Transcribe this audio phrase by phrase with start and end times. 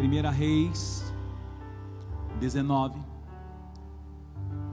[0.00, 1.12] 1 Reis
[2.40, 2.98] 19.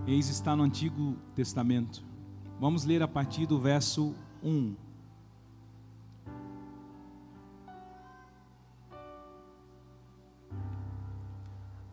[0.06, 2.02] Reis está no Antigo Testamento.
[2.62, 4.74] Vamos ler a partir do verso 1.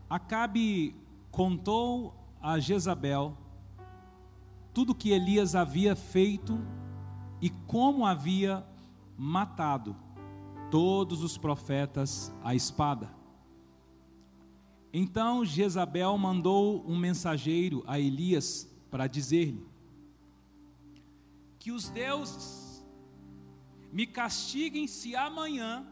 [0.08, 0.94] Acabe
[1.32, 3.36] contou a Jezabel
[4.72, 6.56] tudo que Elias havia feito
[7.42, 8.64] e como havia
[9.18, 9.96] matado
[10.70, 13.23] todos os profetas à espada.
[14.96, 19.66] Então Jezabel mandou um mensageiro a Elias para dizer-lhe:
[21.58, 22.86] Que os deuses
[23.92, 25.84] me castiguem se amanhã,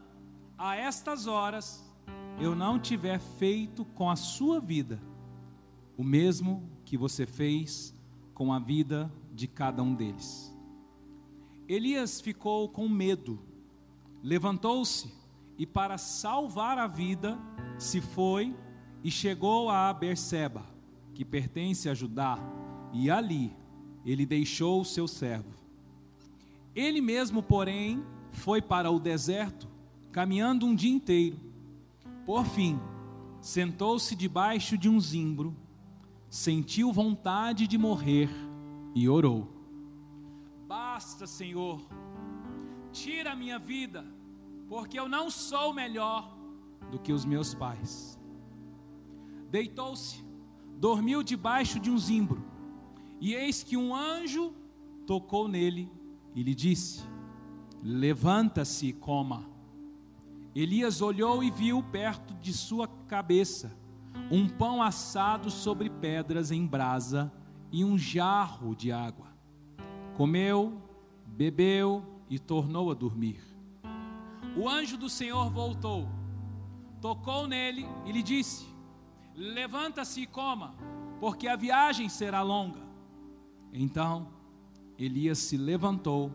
[0.57, 1.83] a estas horas,
[2.39, 5.01] eu não tiver feito com a sua vida
[5.97, 7.93] o mesmo que você fez
[8.33, 10.55] com a vida de cada um deles.
[11.67, 13.37] Elias ficou com medo,
[14.23, 15.13] levantou-se
[15.57, 17.37] e, para salvar a vida,
[17.77, 18.55] se foi
[19.03, 20.63] e chegou a Berseba,
[21.13, 22.39] que pertence a Judá,
[22.93, 23.51] e ali
[24.05, 25.53] ele deixou o seu servo.
[26.75, 29.67] Ele mesmo, porém, foi para o deserto,
[30.11, 31.37] caminhando um dia inteiro.
[32.25, 32.79] Por fim,
[33.41, 35.55] sentou-se debaixo de um zimbro,
[36.29, 38.29] sentiu vontade de morrer
[38.95, 39.49] e orou:
[40.67, 41.81] Basta, Senhor,
[42.91, 44.05] tira a minha vida,
[44.67, 46.35] porque eu não sou melhor
[46.89, 48.19] do que os meus pais.
[49.53, 50.25] Deitou-se,
[50.79, 52.43] dormiu debaixo de um zimbro,
[53.21, 54.51] e eis que um anjo
[55.05, 55.91] tocou nele
[56.33, 57.03] e lhe disse:
[57.83, 59.47] Levanta-se e coma.
[60.55, 63.77] Elias olhou e viu perto de sua cabeça
[64.31, 67.31] um pão assado sobre pedras em brasa
[67.71, 69.27] e um jarro de água.
[70.17, 70.81] Comeu,
[71.27, 73.39] bebeu e tornou a dormir.
[74.57, 76.09] O anjo do Senhor voltou,
[76.99, 78.72] tocou nele e lhe disse:
[79.35, 80.75] Levanta-se e coma,
[81.19, 82.81] porque a viagem será longa.
[83.71, 84.27] Então
[84.97, 86.31] Elias se levantou,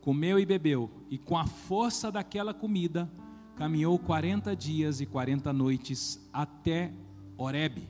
[0.00, 3.10] comeu e bebeu, e com a força daquela comida,
[3.56, 6.92] caminhou quarenta dias e quarenta noites até
[7.36, 7.88] Horebe,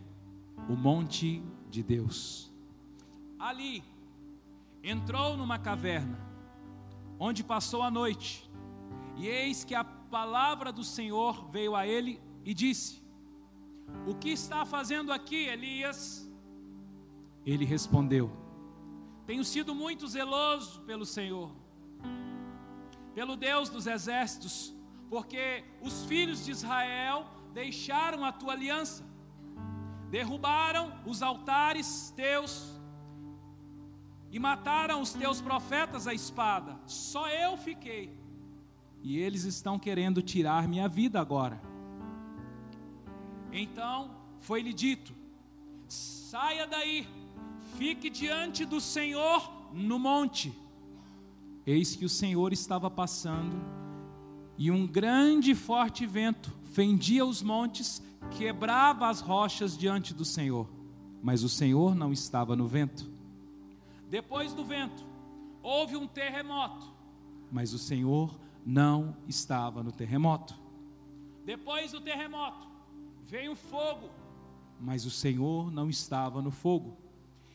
[0.69, 2.53] o monte de Deus.
[3.39, 3.83] Ali
[4.83, 6.19] entrou numa caverna,
[7.19, 8.51] onde passou a noite,
[9.17, 13.02] e eis que a palavra do Senhor veio a ele e disse:
[14.07, 16.31] O que está fazendo aqui, Elias?
[17.45, 18.31] Ele respondeu:
[19.27, 21.51] Tenho sido muito zeloso pelo Senhor,
[23.15, 24.75] pelo Deus dos exércitos,
[25.09, 29.13] porque os filhos de Israel deixaram a tua aliança
[30.13, 32.79] derrubaram os altares teus
[34.31, 36.79] e mataram os teus profetas à espada.
[36.87, 38.15] Só eu fiquei.
[39.03, 41.59] E eles estão querendo tirar minha vida agora.
[43.53, 45.13] Então foi-lhe dito:
[45.87, 47.07] saia daí,
[47.77, 50.53] fique diante do Senhor no monte.
[51.67, 53.57] Eis que o Senhor estava passando,
[54.59, 58.03] e um grande e forte vento fendia os montes
[58.37, 60.69] quebrava as rochas diante do Senhor,
[61.23, 63.11] mas o Senhor não estava no vento.
[64.09, 65.05] Depois do vento,
[65.63, 66.87] houve um terremoto,
[67.51, 70.55] mas o Senhor não estava no terremoto.
[71.45, 72.72] Depois do terremoto,
[73.33, 74.11] veio fogo,
[74.79, 76.99] mas o Senhor não estava no fogo.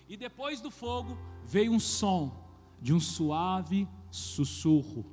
[0.09, 1.15] E depois do fogo,
[1.45, 2.35] veio um som
[2.81, 5.05] de um suave sussurro.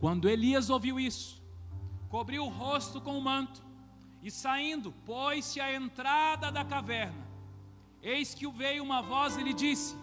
[0.00, 1.40] Quando Elias ouviu isso,
[2.08, 3.62] cobriu o rosto com o manto
[4.20, 7.24] e saindo, pôs-se à entrada da caverna.
[8.02, 9.94] Eis que veio uma voz e lhe disse: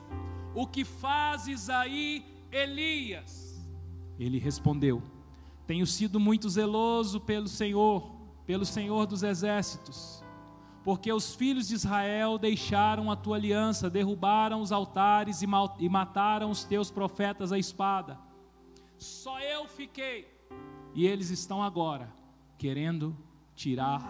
[0.55, 3.61] O que fazes aí, Elias?
[4.17, 5.03] Ele respondeu:
[5.67, 8.18] Tenho sido muito zeloso pelo Senhor,
[8.49, 10.23] pelo Senhor dos exércitos,
[10.83, 16.63] porque os filhos de Israel deixaram a tua aliança, derrubaram os altares e, mataram os
[16.63, 18.17] teus profetas à espada.
[18.97, 20.27] Só eu fiquei,
[20.95, 22.11] e eles estão agora
[22.57, 23.15] querendo
[23.53, 24.01] tirar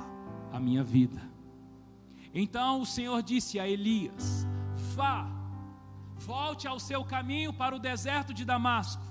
[0.53, 1.21] a minha vida.
[2.33, 4.47] Então o Senhor disse a Elias:
[4.95, 5.27] Vá,
[6.15, 9.03] volte ao seu caminho para o deserto de Damasco.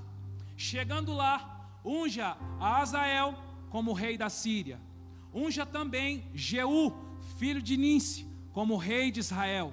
[0.56, 3.34] Chegando lá, unja a Azael
[3.68, 4.87] como rei da Síria.
[5.32, 6.92] Unja também Jeú,
[7.38, 9.72] filho de Ninse, como rei de Israel.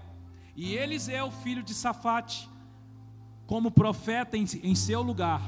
[0.55, 2.49] E Eliseu, filho de Safate,
[3.45, 5.41] como profeta em, em seu lugar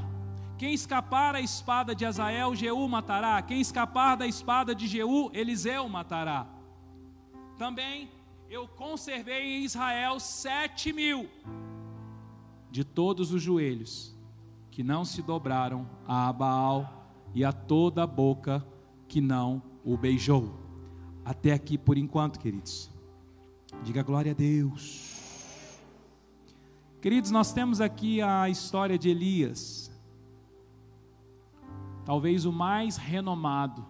[0.58, 3.40] quem escapar à espada de Azael, Jeú matará.
[3.44, 6.48] Quem escapar da espada de Jeú, Eliseu matará.
[7.60, 8.10] Também
[8.50, 11.30] eu conservei em Israel sete mil
[12.72, 14.16] de todos os joelhos
[14.72, 18.66] que não se dobraram a Baal e a toda a boca
[19.08, 20.54] que não o beijou.
[21.24, 22.90] até aqui por enquanto, queridos.
[23.84, 25.80] Diga glória a Deus.
[27.02, 29.92] Queridos, nós temos aqui a história de Elias,
[32.06, 33.86] talvez o mais renomado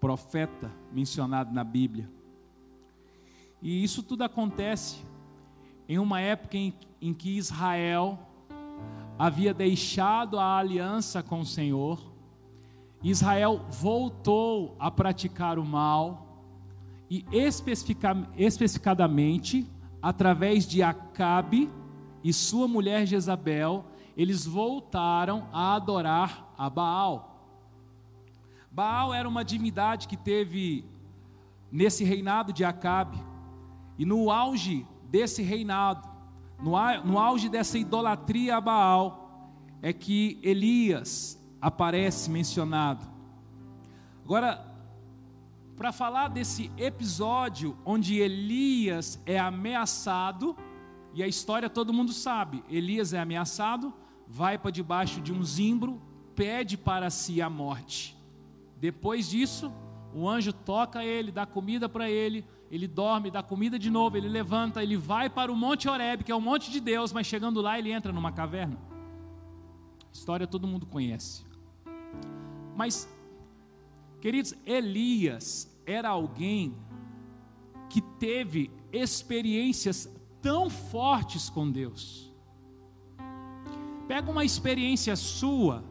[0.00, 2.08] profeta mencionado na Bíblia.
[3.60, 5.04] E isso tudo acontece
[5.88, 8.18] em uma época em, em que Israel
[9.18, 12.13] havia deixado a aliança com o Senhor,
[13.04, 16.24] Israel voltou a praticar o mal,
[17.10, 19.70] e especifica, especificadamente,
[20.00, 21.70] através de Acabe
[22.22, 23.84] e sua mulher Jezabel,
[24.16, 27.60] eles voltaram a adorar a Baal.
[28.72, 30.82] Baal era uma divindade que teve
[31.70, 33.18] nesse reinado de Acabe,
[33.98, 36.08] e no auge desse reinado,
[36.58, 39.52] no, auge dessa idolatria a Baal,
[39.82, 43.06] é que Elias aparece mencionado.
[44.22, 44.70] Agora,
[45.74, 50.54] para falar desse episódio onde Elias é ameaçado,
[51.14, 53.94] e a história todo mundo sabe: Elias é ameaçado,
[54.28, 56.02] vai para debaixo de um zimbro,
[56.36, 58.14] pede para si a morte.
[58.78, 59.72] Depois disso,
[60.14, 64.28] o anjo toca ele, dá comida para ele, ele dorme, dá comida de novo, ele
[64.28, 67.62] levanta, ele vai para o Monte Horeb, que é o monte de Deus, mas chegando
[67.62, 68.76] lá ele entra numa caverna.
[70.12, 71.53] História todo mundo conhece.
[72.76, 73.08] Mas,
[74.20, 76.74] queridos, Elias era alguém
[77.88, 80.08] que teve experiências
[80.42, 82.32] tão fortes com Deus.
[84.08, 85.84] Pega uma experiência sua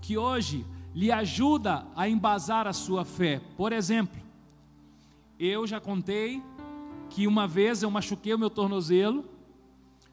[0.00, 3.40] que hoje lhe ajuda a embasar a sua fé.
[3.56, 4.20] Por exemplo,
[5.38, 6.42] eu já contei
[7.08, 9.24] que uma vez eu machuquei o meu tornozelo,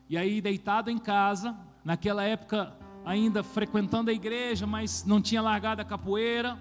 [0.09, 2.75] e aí deitado em casa, naquela época
[3.07, 6.59] ainda frequentando a igreja, mas não tinha largado a capoeira,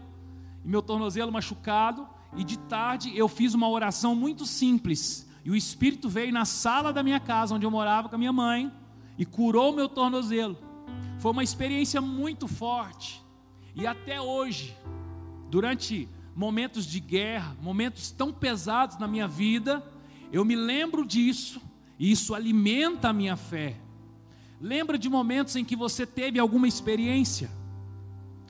[0.65, 2.07] e meu tornozelo machucado,
[2.37, 6.93] e de tarde eu fiz uma oração muito simples, e o Espírito veio na sala
[6.93, 8.73] da minha casa, onde eu morava com a minha mãe,
[9.19, 10.57] e curou meu tornozelo.
[11.19, 13.21] Foi uma experiência muito forte.
[13.75, 14.77] E até hoje,
[15.51, 19.85] durante momentos de guerra, momentos tão pesados na minha vida,
[20.33, 21.61] eu me lembro disso
[21.99, 23.81] e isso alimenta a minha fé.
[24.61, 27.51] Lembra de momentos em que você teve alguma experiência?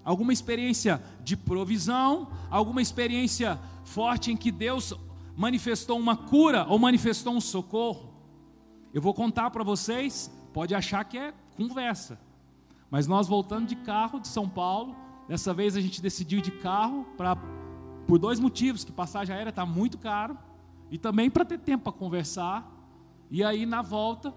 [0.05, 4.95] Alguma experiência de provisão, alguma experiência forte em que Deus
[5.37, 8.15] manifestou uma cura ou manifestou um socorro?
[8.95, 12.21] Eu vou contar para vocês, pode achar que é conversa.
[12.91, 14.95] Mas nós voltando de carro de São Paulo,
[15.29, 17.37] Dessa vez a gente decidiu de carro para
[18.07, 20.39] por dois motivos, que passagem aérea está muito caro
[20.89, 22.73] e também para ter tempo para conversar.
[23.29, 24.33] E aí na volta,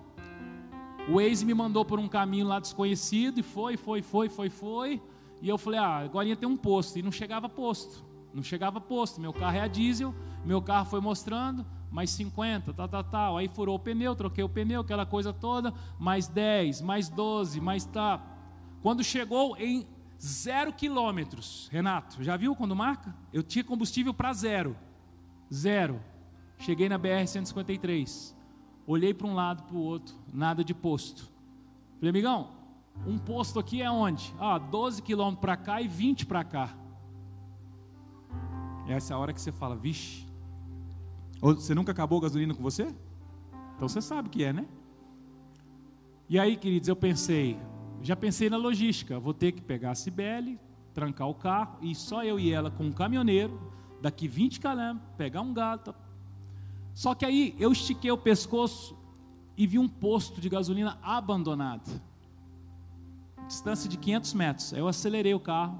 [1.07, 5.01] o Waze me mandou por um caminho lá desconhecido e foi, foi, foi, foi, foi.
[5.41, 8.03] E eu falei: "Ah, agora ia ter um posto" e não chegava posto.
[8.33, 9.19] Não chegava posto.
[9.19, 10.13] Meu carro é a diesel,
[10.45, 13.37] meu carro foi mostrando mais 50, tal, tal, tal.
[13.37, 17.85] Aí furou o pneu, troquei o pneu, aquela coisa toda, mais 10, mais 12, mais
[17.85, 18.21] tá.
[18.81, 19.87] Quando chegou em
[20.21, 21.69] Zero quilômetros.
[21.71, 23.15] Renato, já viu quando marca?
[23.31, 24.75] Eu tinha combustível para zero.
[25.51, 26.01] Zero.
[26.57, 28.35] Cheguei na BR-153.
[28.85, 30.15] Olhei para um lado, para o outro.
[30.33, 31.27] Nada de posto.
[31.97, 32.51] Falei, amigão,
[33.05, 34.33] um posto aqui é onde?
[34.39, 36.75] Ah, 12 quilômetros para cá e 20 para cá.
[38.87, 40.25] Essa é a hora que você fala, vixe.
[41.41, 42.93] Você nunca acabou gasolina com você?
[43.75, 44.67] Então você sabe que é, né?
[46.27, 47.57] E aí, queridos, eu pensei,
[48.01, 50.59] já pensei na logística, vou ter que pegar a Cibele,
[50.93, 53.59] trancar o carro e só eu e ela com um caminhoneiro,
[54.01, 55.95] daqui 20 km, pegar um gato.
[56.93, 58.98] Só que aí eu estiquei o pescoço
[59.59, 62.01] e vi um posto de gasolina abandonado.
[63.45, 64.71] Distância de 500 metros.
[64.71, 65.77] Eu acelerei o carro.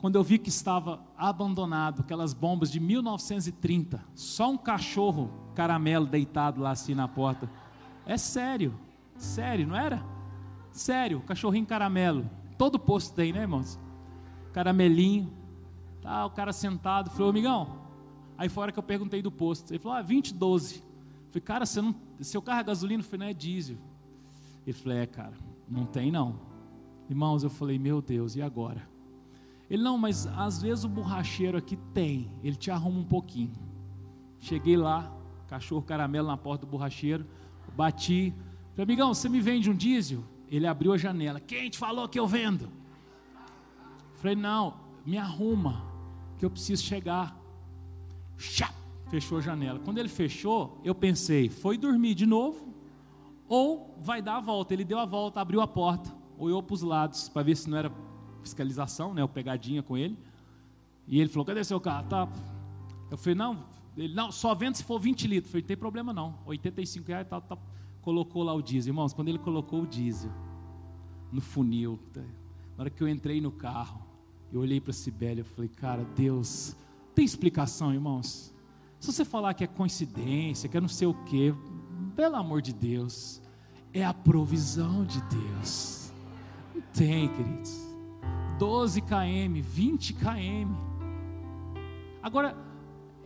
[0.00, 6.60] Quando eu vi que estava abandonado, aquelas bombas de 1930, só um cachorro caramelo deitado
[6.60, 7.48] lá assim na porta.
[8.04, 8.74] É sério,
[9.16, 10.04] sério, não era?
[10.72, 12.28] Sério, cachorrinho caramelo.
[12.58, 13.78] Todo posto tem, né, irmãos?
[14.52, 15.32] Caramelinho.
[16.02, 17.08] Tá, o cara sentado.
[17.10, 17.78] Falei, amigão.
[18.36, 19.70] Aí fora que eu perguntei do posto.
[19.70, 20.82] Ele falou, ah, 20, 12.
[21.34, 23.02] Falei, cara, você não, seu carro é gasolina?
[23.02, 23.76] Eu falei, não é diesel.
[24.66, 25.34] Ele falou, é, cara,
[25.68, 26.40] não tem não.
[27.08, 28.88] Irmãos, eu falei, meu Deus, e agora?
[29.68, 32.30] Ele, não, mas às vezes o borracheiro aqui tem.
[32.42, 33.52] Ele te arruma um pouquinho.
[34.40, 35.12] Cheguei lá,
[35.48, 37.26] cachorro caramelo na porta do borracheiro.
[37.76, 38.34] Bati.
[38.72, 40.22] Falei, amigão, você me vende um diesel?
[40.48, 41.40] Ele abriu a janela.
[41.40, 42.68] Quem te falou que eu vendo?
[44.14, 45.84] Falei, não, me arruma,
[46.38, 47.36] que eu preciso chegar.
[48.36, 48.72] Chá,
[49.14, 49.78] fechou a janela.
[49.78, 52.74] Quando ele fechou, eu pensei, foi dormir de novo
[53.48, 54.74] ou vai dar a volta.
[54.74, 57.78] Ele deu a volta, abriu a porta, olhou para os lados para ver se não
[57.78, 57.92] era
[58.42, 60.18] fiscalização, né, ou pegadinha com ele.
[61.06, 62.08] E ele falou: Cadê seu carro?
[62.08, 62.28] Tá.
[63.08, 63.64] Eu falei, não,
[63.96, 65.46] ele, não, só vendo se for 20 litros.
[65.46, 67.56] Eu falei, não tem problema não, 85 reais, tá, tá.
[68.02, 68.90] colocou lá o diesel.
[68.90, 70.32] Irmãos, quando ele colocou o diesel
[71.30, 72.20] no funil, tá,
[72.76, 74.04] na hora que eu entrei no carro,
[74.52, 76.76] eu olhei para Sibélia e falei, cara, Deus,
[77.14, 78.53] tem explicação, irmãos?
[79.04, 81.54] Se você falar que é coincidência, que é não sei o quê,
[82.16, 83.38] pelo amor de Deus,
[83.92, 86.10] é a provisão de Deus.
[86.74, 87.86] Não tem, queridos.
[88.58, 90.74] 12 km, 20 km.
[92.22, 92.56] Agora,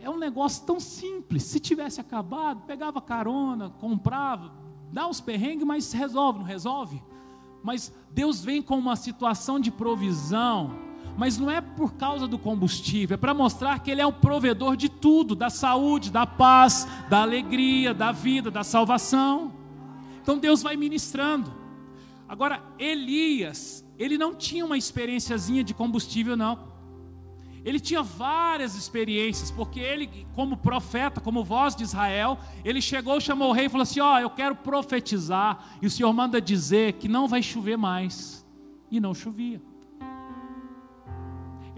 [0.01, 1.43] é um negócio tão simples.
[1.43, 4.51] Se tivesse acabado, pegava carona, comprava,
[4.91, 7.01] dá os perrengues, mas resolve, não resolve?
[7.63, 10.88] Mas Deus vem com uma situação de provisão,
[11.19, 14.77] mas não é por causa do combustível, é para mostrar que Ele é o provedor
[14.77, 19.51] de tudo: da saúde, da paz, da alegria, da vida, da salvação.
[20.21, 21.53] Então Deus vai ministrando.
[22.25, 26.69] Agora, Elias, ele não tinha uma experiênciazinha de combustível, não.
[27.65, 33.49] Ele tinha várias experiências, porque ele, como profeta, como voz de Israel, ele chegou, chamou
[33.49, 36.93] o rei e falou assim: Ó, oh, eu quero profetizar, e o Senhor manda dizer
[36.93, 38.47] que não vai chover mais.
[38.89, 39.61] E não chovia.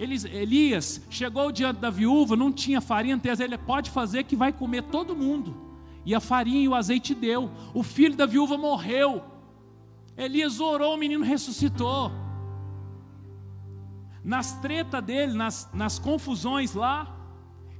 [0.01, 5.15] Elias chegou diante da viúva, não tinha farinha, ele pode fazer que vai comer todo
[5.15, 5.55] mundo.
[6.05, 7.51] E a farinha e o azeite deu.
[7.73, 9.23] O filho da viúva morreu.
[10.17, 12.11] Elias orou, o menino ressuscitou
[14.23, 17.15] nas tretas dele, nas, nas confusões lá,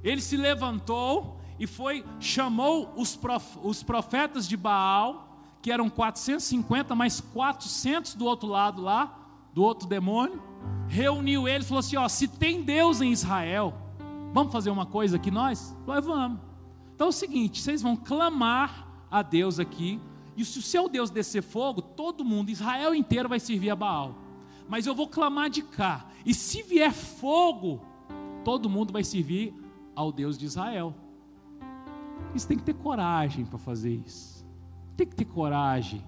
[0.02, 5.28] ele se levantou e foi, chamou os, prof, os profetas de Baal,
[5.60, 9.16] que eram 450, mais 400 do outro lado lá,
[9.54, 10.42] do outro demônio,
[10.88, 13.74] reuniu eles falou assim: ó, se tem Deus em Israel,
[14.32, 15.76] vamos fazer uma coisa aqui nós?
[15.84, 16.40] Falei, vamos.
[16.94, 20.00] Então é o seguinte: vocês vão clamar a Deus aqui,
[20.36, 24.22] e se o seu Deus descer fogo, todo mundo, Israel inteiro vai servir a Baal
[24.72, 26.06] mas eu vou clamar de cá.
[26.24, 27.82] E se vier fogo,
[28.42, 29.54] todo mundo vai servir
[29.94, 30.94] ao Deus de Israel.
[32.34, 34.46] Isso tem que ter coragem para fazer isso.
[34.96, 36.02] Tem que ter coragem.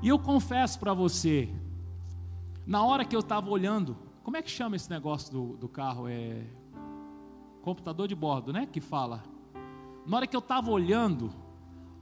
[0.00, 1.52] E eu confesso para você,
[2.66, 6.08] na hora que eu estava olhando, como é que chama esse negócio do, do carro?
[6.08, 6.42] É
[7.62, 8.66] computador de bordo, né?
[8.66, 9.24] Que fala.
[10.04, 11.32] Na hora que eu estava olhando,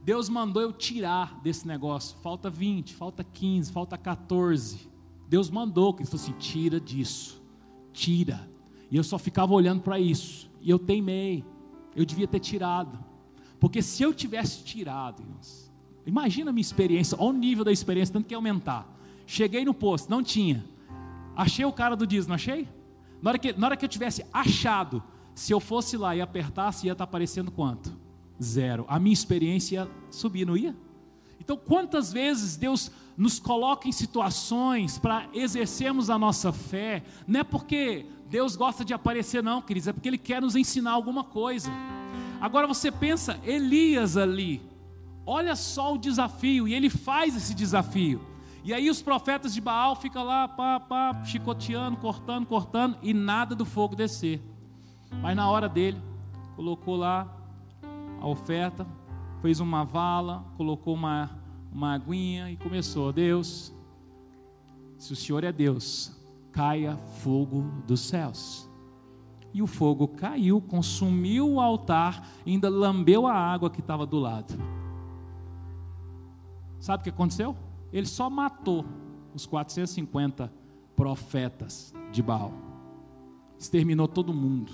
[0.02, 2.16] Deus mandou eu tirar desse negócio.
[2.18, 4.90] Falta 20, falta 15, falta 14.
[5.28, 7.42] Deus mandou que ele falou assim: tira disso,
[7.92, 8.49] tira.
[8.90, 10.50] E eu só ficava olhando para isso.
[10.61, 11.44] E eu teimei.
[11.94, 12.99] Eu devia ter tirado.
[13.59, 15.73] Porque se eu tivesse tirado, irmãos,
[16.06, 18.93] imagina a minha experiência, olha o nível da experiência, tanto que aumentar.
[19.26, 20.64] Cheguei no posto, não tinha.
[21.36, 22.68] Achei o cara do não achei?
[23.20, 25.02] Na hora que, na hora que eu tivesse achado,
[25.34, 27.92] se eu fosse lá e apertasse, ia estar aparecendo quanto?
[28.42, 28.84] Zero.
[28.88, 30.76] A minha experiência ia subir, não ia?
[31.40, 37.44] Então, quantas vezes Deus nos coloca em situações para exercermos a nossa fé, não é
[37.44, 41.70] porque Deus gosta de aparecer, não, queridos, é porque Ele quer nos ensinar alguma coisa.
[42.40, 44.60] Agora você pensa, Elias ali,
[45.26, 48.20] olha só o desafio, e ele faz esse desafio.
[48.64, 53.54] E aí os profetas de Baal ficam lá, pá, pá, chicoteando, cortando, cortando, e nada
[53.54, 54.42] do fogo descer.
[55.21, 56.00] Mas na hora dele,
[56.56, 57.30] colocou lá
[58.21, 58.87] a oferta,
[59.40, 61.44] fez uma vala, colocou uma
[61.75, 63.75] uma aguinha e começou: Deus,
[64.97, 66.16] se o Senhor é Deus,
[66.52, 68.71] caia fogo dos céus.
[69.52, 74.54] E o fogo caiu, consumiu o altar, ainda lambeu a água que estava do lado.
[76.80, 77.56] Sabe o que aconteceu?
[77.94, 78.84] Ele só matou
[79.32, 80.52] os 450
[80.96, 82.52] profetas de Baal.
[83.56, 84.72] Exterminou todo mundo.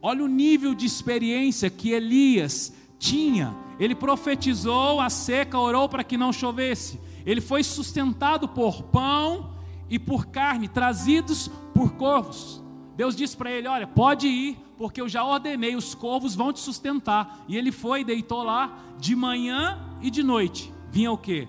[0.00, 3.56] Olha o nível de experiência que Elias tinha.
[3.80, 7.00] Ele profetizou a seca, orou para que não chovesse.
[7.26, 9.56] Ele foi sustentado por pão
[9.90, 12.62] e por carne, trazidos por corvos.
[12.96, 16.60] Deus disse para ele: Olha, pode ir, porque eu já ordenei, os corvos vão te
[16.60, 17.44] sustentar.
[17.48, 20.72] E ele foi deitou lá de manhã e de noite.
[20.92, 21.48] Vinha o que?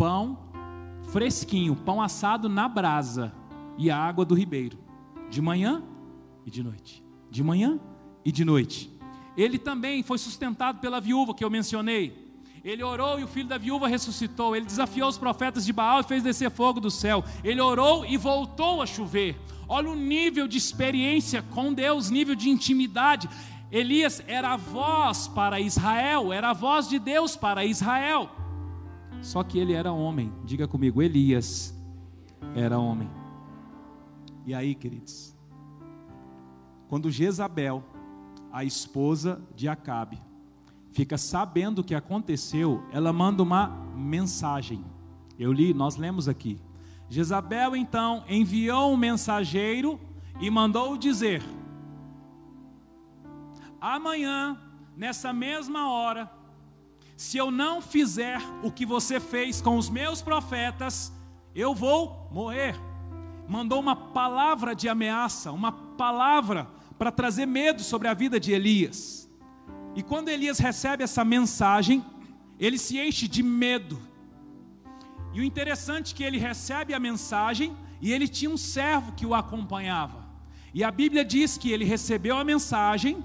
[0.00, 0.38] Pão
[1.12, 3.34] fresquinho, pão assado na brasa
[3.76, 4.78] e a água do ribeiro.
[5.28, 5.82] De manhã
[6.46, 7.04] e de noite.
[7.30, 7.78] De manhã
[8.24, 8.90] e de noite.
[9.36, 12.32] Ele também foi sustentado pela viúva que eu mencionei.
[12.64, 14.56] Ele orou e o filho da viúva ressuscitou.
[14.56, 17.22] Ele desafiou os profetas de Baal e fez descer fogo do céu.
[17.44, 19.38] Ele orou e voltou a chover.
[19.68, 23.28] Olha o nível de experiência com Deus, nível de intimidade.
[23.70, 28.39] Elias era a voz para Israel, era a voz de Deus para Israel.
[29.22, 30.32] Só que ele era homem.
[30.44, 31.74] Diga comigo, Elias
[32.54, 33.10] era homem.
[34.46, 35.36] E aí, queridos,
[36.88, 37.84] quando Jezabel
[38.52, 40.18] a esposa de Acabe,
[40.92, 44.84] fica sabendo o que aconteceu, ela manda uma mensagem.
[45.38, 46.58] Eu li, nós lemos aqui.
[47.08, 50.00] Jezabel então enviou um mensageiro
[50.40, 51.42] e mandou dizer:
[53.80, 54.58] amanhã,
[54.96, 56.30] nessa mesma hora,
[57.20, 61.12] se eu não fizer o que você fez com os meus profetas,
[61.54, 62.74] eu vou morrer.
[63.46, 66.66] Mandou uma palavra de ameaça, uma palavra
[66.98, 69.30] para trazer medo sobre a vida de Elias.
[69.94, 72.02] E quando Elias recebe essa mensagem,
[72.58, 74.00] ele se enche de medo.
[75.34, 79.26] E o interessante é que ele recebe a mensagem e ele tinha um servo que
[79.26, 80.24] o acompanhava.
[80.72, 83.22] E a Bíblia diz que ele recebeu a mensagem,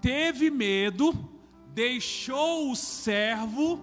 [0.00, 1.33] teve medo,
[1.74, 3.80] deixou o servo,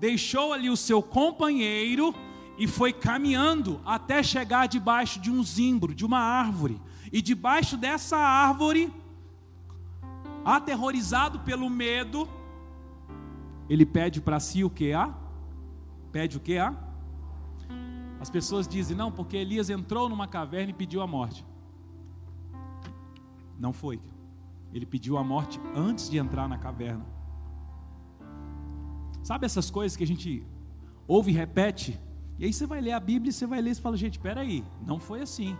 [0.00, 2.14] deixou ali o seu companheiro
[2.56, 6.80] e foi caminhando até chegar debaixo de um zimbro, de uma árvore.
[7.12, 8.90] E debaixo dessa árvore,
[10.44, 12.26] aterrorizado pelo medo,
[13.68, 15.12] ele pede para si o que há?
[16.10, 16.74] Pede o que há?
[18.20, 21.44] As pessoas dizem, não, porque Elias entrou numa caverna e pediu a morte.
[23.58, 24.00] Não foi.
[24.72, 27.13] Ele pediu a morte antes de entrar na caverna.
[29.24, 30.46] Sabe essas coisas que a gente
[31.08, 31.98] ouve e repete?
[32.38, 34.42] E aí você vai ler a Bíblia e você vai ler e fala, gente, espera
[34.42, 35.56] aí, não foi assim.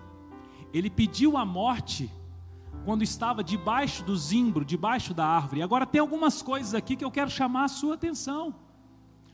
[0.71, 2.11] Ele pediu a morte
[2.85, 5.63] quando estava debaixo do zimbro, debaixo da árvore.
[5.63, 8.55] Agora tem algumas coisas aqui que eu quero chamar a sua atenção,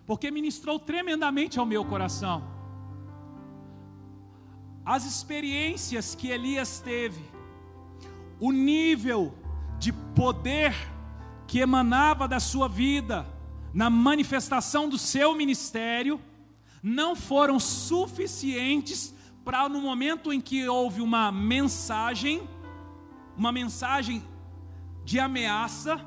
[0.07, 2.45] porque ministrou tremendamente ao meu coração.
[4.85, 7.21] As experiências que Elias teve,
[8.39, 9.35] o nível
[9.77, 10.73] de poder
[11.49, 13.27] que emanava da sua vida,
[13.73, 16.21] na manifestação do seu ministério,
[16.83, 22.43] não foram suficientes para no momento em que houve uma mensagem
[23.41, 24.23] uma mensagem
[25.03, 25.99] de ameaça,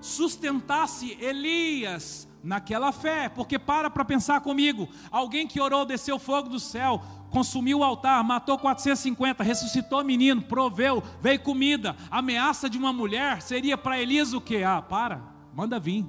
[0.00, 6.58] sustentasse Elias naquela fé, porque para para pensar comigo, alguém que orou, desceu fogo do
[6.58, 12.92] céu, consumiu o altar, matou 450, ressuscitou o menino, proveu, veio comida, ameaça de uma
[12.92, 14.64] mulher, seria para Elias o que?
[14.64, 15.22] Ah, para,
[15.54, 16.04] manda vir,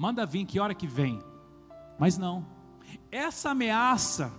[0.00, 1.22] manda vir, que hora que vem?
[1.98, 2.46] Mas não,
[3.12, 4.32] essa ameaça,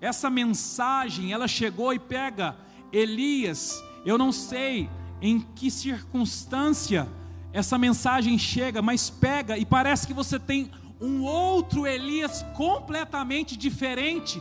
[0.00, 2.56] essa mensagem, ela chegou e pega
[2.92, 3.82] Elias.
[4.06, 4.88] Eu não sei
[5.20, 7.08] em que circunstância
[7.52, 10.70] essa mensagem chega, mas pega e parece que você tem
[11.00, 14.40] um outro Elias completamente diferente.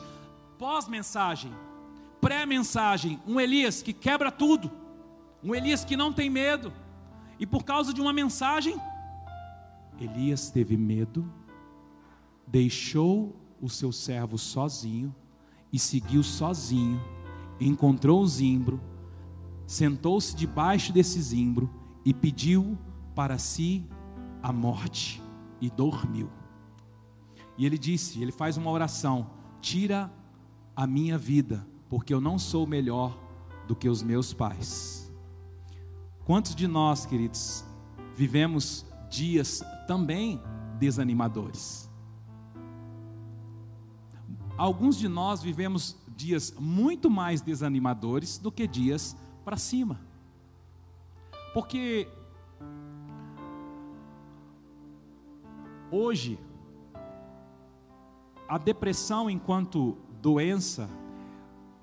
[0.59, 1.51] Pós-mensagem,
[2.21, 4.71] pré-mensagem, um Elias que quebra tudo,
[5.43, 6.71] um Elias que não tem medo,
[7.39, 8.79] e por causa de uma mensagem,
[9.99, 11.29] Elias teve medo,
[12.47, 15.13] deixou o seu servo sozinho
[15.71, 16.99] e seguiu sozinho,
[17.59, 18.79] encontrou o zimbro,
[19.67, 21.69] sentou-se debaixo desse zimbro
[22.05, 22.77] e pediu
[23.13, 23.85] para si
[24.41, 25.21] a morte
[25.59, 26.29] e dormiu.
[27.57, 30.11] E ele disse, ele faz uma oração: tira
[30.75, 33.19] a minha vida, porque eu não sou melhor
[33.67, 35.11] do que os meus pais.
[36.23, 37.65] Quantos de nós, queridos,
[38.15, 40.41] vivemos dias também
[40.77, 41.89] desanimadores?
[44.57, 50.01] Alguns de nós vivemos dias muito mais desanimadores do que dias para cima.
[51.53, 52.07] Porque
[55.89, 56.37] hoje
[58.49, 60.89] a depressão enquanto doença,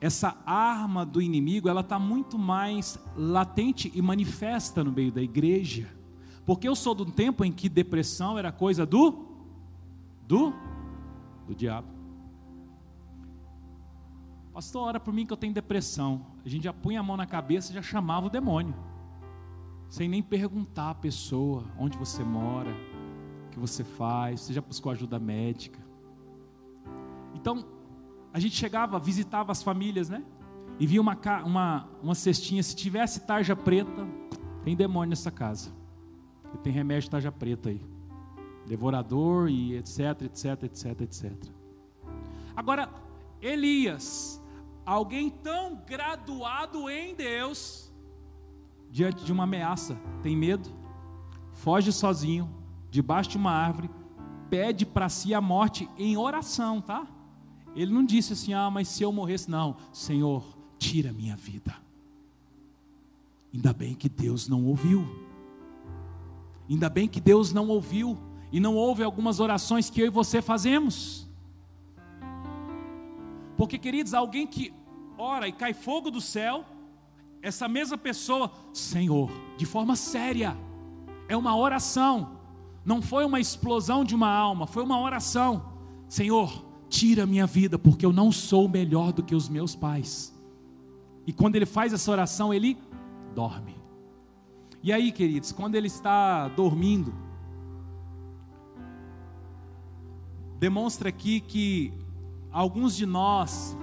[0.00, 5.95] essa arma do inimigo, ela está muito mais latente e manifesta no meio da igreja.
[6.46, 9.26] Porque eu sou do tempo em que depressão era coisa do
[10.26, 10.54] do
[11.46, 11.88] do diabo.
[14.52, 16.24] Pastor, ora por mim que eu tenho depressão.
[16.44, 18.74] A gente já punha a mão na cabeça e já chamava o demônio.
[19.88, 22.70] Sem nem perguntar à pessoa onde você mora,
[23.46, 25.78] o que você faz, você já buscou ajuda médica.
[27.34, 27.66] Então,
[28.32, 30.24] a gente chegava, visitava as famílias, né?
[30.80, 34.06] E via uma, uma, uma cestinha, se tivesse tarja preta,
[34.64, 35.75] tem demônio nessa casa.
[36.56, 37.82] E tem remédio tarja preta aí.
[38.66, 41.32] Devorador e etc, etc, etc, etc.
[42.56, 42.88] Agora,
[43.42, 44.42] Elias,
[44.86, 47.92] alguém tão graduado em Deus,
[48.90, 50.70] diante de uma ameaça, tem medo,
[51.52, 52.48] foge sozinho,
[52.90, 53.90] debaixo de uma árvore,
[54.48, 57.06] pede para si a morte em oração, tá?
[57.74, 60.42] Ele não disse assim, ah, mas se eu morresse, não, Senhor,
[60.78, 61.76] tira minha vida.
[63.52, 65.25] Ainda bem que Deus não ouviu.
[66.68, 68.18] Ainda bem que Deus não ouviu
[68.50, 71.28] e não ouve algumas orações que eu e você fazemos.
[73.56, 74.72] Porque, queridos, alguém que
[75.16, 76.64] ora e cai fogo do céu,
[77.40, 80.56] essa mesma pessoa, Senhor, de forma séria,
[81.28, 82.38] é uma oração,
[82.84, 85.72] não foi uma explosão de uma alma, foi uma oração.
[86.08, 90.34] Senhor, tira minha vida, porque eu não sou melhor do que os meus pais.
[91.26, 92.78] E quando ele faz essa oração, ele
[93.34, 93.75] dorme.
[94.86, 97.12] E aí, queridos, quando ele está dormindo,
[100.60, 101.92] demonstra aqui que
[102.52, 103.76] alguns de nós,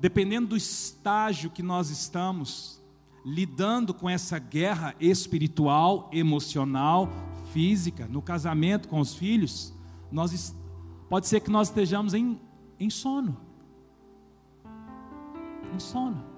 [0.00, 2.82] dependendo do estágio que nós estamos,
[3.22, 7.10] lidando com essa guerra espiritual, emocional,
[7.52, 9.74] física, no casamento com os filhos,
[10.10, 10.56] nós
[11.06, 12.40] pode ser que nós estejamos em,
[12.80, 13.36] em sono.
[15.74, 16.33] Em sono.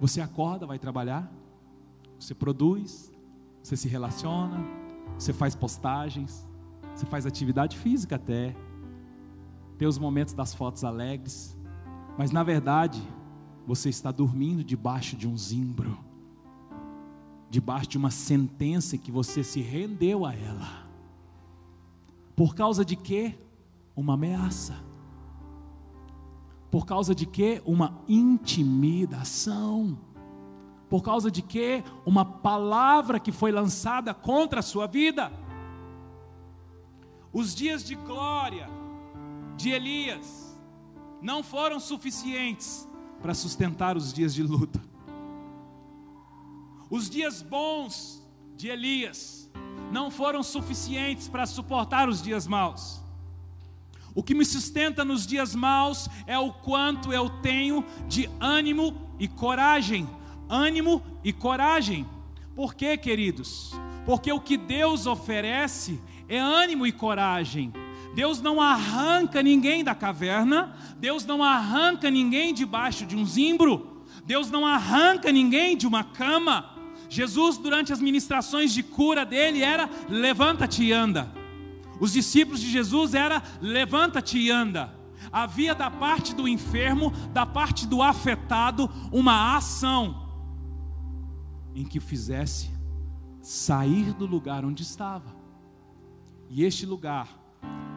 [0.00, 1.30] Você acorda, vai trabalhar,
[2.18, 3.12] você produz,
[3.62, 4.64] você se relaciona,
[5.18, 6.46] você faz postagens,
[6.94, 8.54] você faz atividade física até,
[9.78, 11.56] tem os momentos das fotos alegres,
[12.16, 13.02] mas na verdade,
[13.66, 15.98] você está dormindo debaixo de um zimbro,
[17.50, 20.86] debaixo de uma sentença que você se rendeu a ela.
[22.34, 23.38] Por causa de quê?
[23.94, 24.85] Uma ameaça.
[26.76, 27.62] Por causa de quê?
[27.64, 29.98] Uma intimidação.
[30.90, 31.82] Por causa de quê?
[32.04, 35.32] Uma palavra que foi lançada contra a sua vida.
[37.32, 38.68] Os dias de glória
[39.56, 40.60] de Elias
[41.22, 42.86] não foram suficientes
[43.22, 44.78] para sustentar os dias de luta.
[46.90, 48.22] Os dias bons
[48.54, 49.50] de Elias
[49.90, 53.05] não foram suficientes para suportar os dias maus.
[54.16, 59.28] O que me sustenta nos dias maus é o quanto eu tenho de ânimo e
[59.28, 60.08] coragem.
[60.48, 62.06] Ânimo e coragem.
[62.54, 63.72] Por quê, queridos?
[64.06, 66.00] Porque o que Deus oferece
[66.30, 67.70] é ânimo e coragem.
[68.14, 74.50] Deus não arranca ninguém da caverna, Deus não arranca ninguém debaixo de um zimbro, Deus
[74.50, 76.74] não arranca ninguém de uma cama.
[77.10, 81.35] Jesus, durante as ministrações de cura dele, era levanta-te e anda.
[82.00, 84.94] Os discípulos de Jesus era levanta-te e anda.
[85.32, 90.26] Havia da parte do enfermo, da parte do afetado, uma ação
[91.74, 92.70] em que o fizesse
[93.42, 95.34] sair do lugar onde estava.
[96.48, 97.28] E este lugar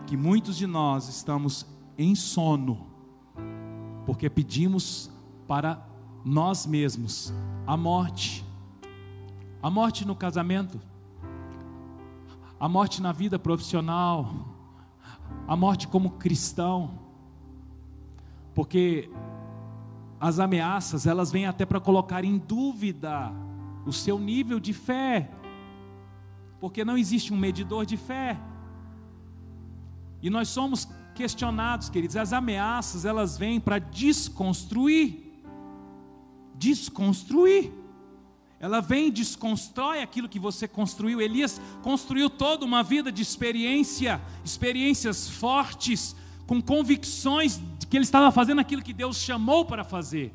[0.06, 1.66] que muitos de nós estamos
[1.98, 2.88] em sono,
[4.06, 5.10] porque pedimos
[5.48, 5.88] para
[6.26, 7.34] nós mesmos
[7.66, 8.44] a morte,
[9.62, 10.82] a morte no casamento,
[12.60, 14.34] a morte na vida profissional,
[15.48, 17.00] a morte como cristão,
[18.54, 19.10] porque
[20.20, 23.32] as ameaças elas vêm até para colocar em dúvida
[23.86, 25.32] o seu nível de fé,
[26.60, 28.38] porque não existe um medidor de fé.
[30.22, 35.42] E nós somos questionados, queridos, as ameaças, elas vêm para desconstruir.
[36.56, 37.72] Desconstruir.
[38.60, 41.22] Ela vem e desconstrói aquilo que você construiu.
[41.22, 48.32] Elias construiu toda uma vida de experiência, experiências fortes, com convicções de que ele estava
[48.32, 50.34] fazendo aquilo que Deus chamou para fazer.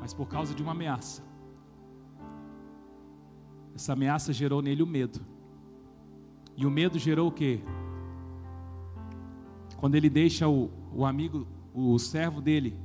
[0.00, 1.22] Mas por causa de uma ameaça.
[3.74, 5.20] Essa ameaça gerou nele o medo.
[6.56, 7.60] E o medo gerou o quê?
[9.76, 12.76] Quando ele deixa o, o amigo, o servo dele,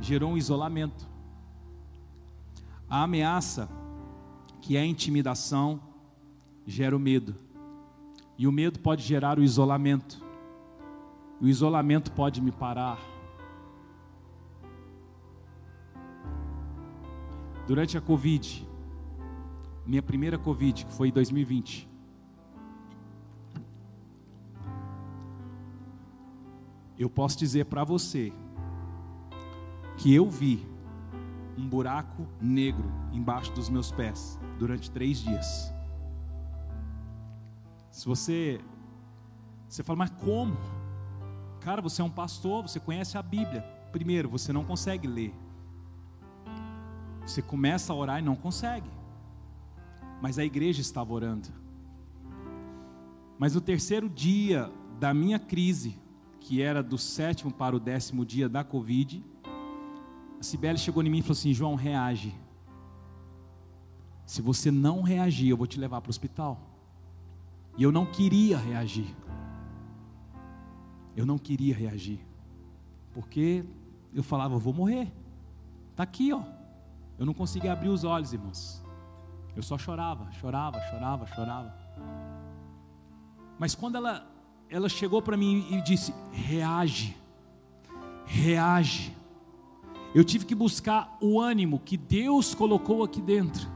[0.00, 1.08] gerou um isolamento.
[2.88, 3.68] A ameaça,
[4.62, 5.80] que é a intimidação,
[6.66, 7.34] gera o medo.
[8.36, 10.24] E o medo pode gerar o isolamento.
[11.40, 12.98] O isolamento pode me parar.
[17.66, 18.66] Durante a Covid,
[19.84, 21.88] minha primeira Covid, que foi em 2020,
[26.98, 28.32] eu posso dizer para você
[29.96, 30.66] que eu vi
[31.58, 35.72] um buraco negro embaixo dos meus pés durante três dias.
[37.90, 38.60] Se você,
[39.68, 40.56] você fala, mas como?
[41.60, 43.62] Cara, você é um pastor, você conhece a Bíblia.
[43.90, 45.34] Primeiro, você não consegue ler.
[47.26, 48.88] Você começa a orar e não consegue.
[50.22, 51.48] Mas a igreja estava orando.
[53.36, 55.98] Mas no terceiro dia da minha crise,
[56.40, 59.24] que era do sétimo para o décimo dia da Covid,
[60.38, 62.34] a Cibele chegou em mim e falou assim: João, reage.
[64.24, 66.60] Se você não reagir, eu vou te levar para o hospital.
[67.76, 69.14] E eu não queria reagir.
[71.16, 72.20] Eu não queria reagir.
[73.12, 73.64] Porque
[74.12, 75.12] eu falava, eu vou morrer.
[75.90, 76.42] Está aqui, ó.
[77.18, 78.82] Eu não conseguia abrir os olhos, irmãos.
[79.56, 81.74] Eu só chorava, chorava, chorava, chorava.
[83.58, 84.26] Mas quando ela
[84.70, 87.16] ela chegou para mim e disse: reage,
[88.26, 89.16] reage.
[90.14, 93.68] Eu tive que buscar o ânimo que Deus colocou aqui dentro,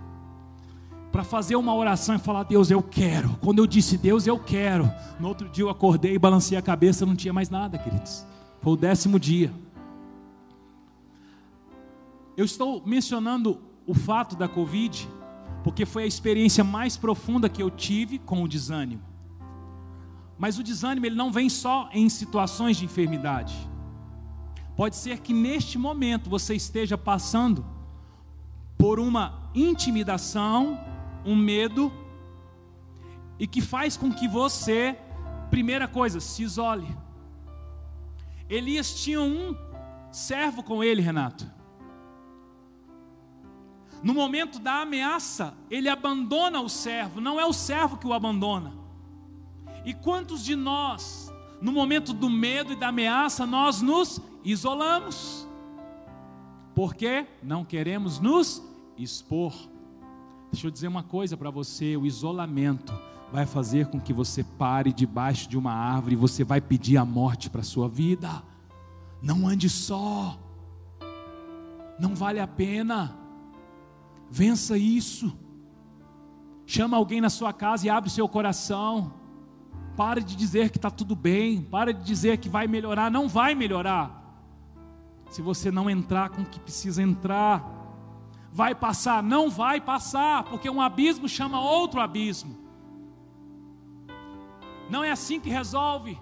[1.11, 3.37] para fazer uma oração e falar: Deus, eu quero.
[3.43, 4.91] Quando eu disse Deus, eu quero.
[5.21, 8.27] No outro dia eu acordei balancei a cabeça, não tinha mais nada, queridos.
[8.63, 9.53] Foi o décimo dia.
[12.35, 15.07] Eu estou mencionando o fato da Covid,
[15.63, 19.03] porque foi a experiência mais profunda que eu tive com o desânimo.
[20.39, 23.55] Mas o desânimo ele não vem só em situações de enfermidade.
[24.77, 27.65] Pode ser que neste momento você esteja passando
[28.79, 30.81] por uma intimidação,
[31.25, 31.93] um medo,
[33.39, 34.97] e que faz com que você,
[35.51, 36.97] primeira coisa, se isole.
[38.49, 39.57] Elias tinha um
[40.11, 41.51] servo com ele, Renato.
[44.03, 48.73] No momento da ameaça, ele abandona o servo, não é o servo que o abandona.
[49.85, 51.32] E quantos de nós,
[51.63, 55.47] no momento do medo e da ameaça, nós nos isolamos?
[56.75, 58.61] Porque não queremos nos
[58.99, 59.55] expor.
[60.51, 62.93] Deixa eu dizer uma coisa para você: o isolamento
[63.33, 67.05] vai fazer com que você pare debaixo de uma árvore e você vai pedir a
[67.05, 68.43] morte para a sua vida.
[69.23, 70.37] Não ande só,
[71.97, 73.17] não vale a pena.
[74.29, 75.33] Vença isso.
[76.67, 79.22] Chama alguém na sua casa e abre seu coração.
[79.97, 81.63] Pare de dizer que está tudo bem.
[81.63, 83.11] Pare de dizer que vai melhorar.
[83.11, 84.21] Não vai melhorar.
[85.31, 87.65] Se você não entrar com o que precisa entrar,
[88.53, 89.23] vai passar.
[89.23, 92.57] Não vai passar, porque um abismo chama outro abismo.
[94.91, 96.19] Não é assim que resolve.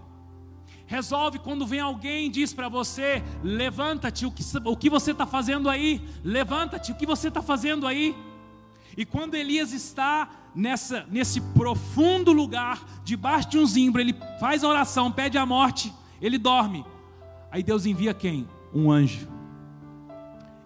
[0.87, 5.27] Resolve quando vem alguém e diz para você: levanta-te, o que, o que você está
[5.27, 6.01] fazendo aí?
[6.25, 8.17] Levanta-te, o que você está fazendo aí?
[8.97, 14.69] E quando Elias está nessa, nesse profundo lugar, debaixo de um zimbro, ele faz a
[14.69, 16.85] oração, pede a morte, ele dorme.
[17.51, 18.49] Aí Deus envia quem?
[18.75, 19.29] Um anjo.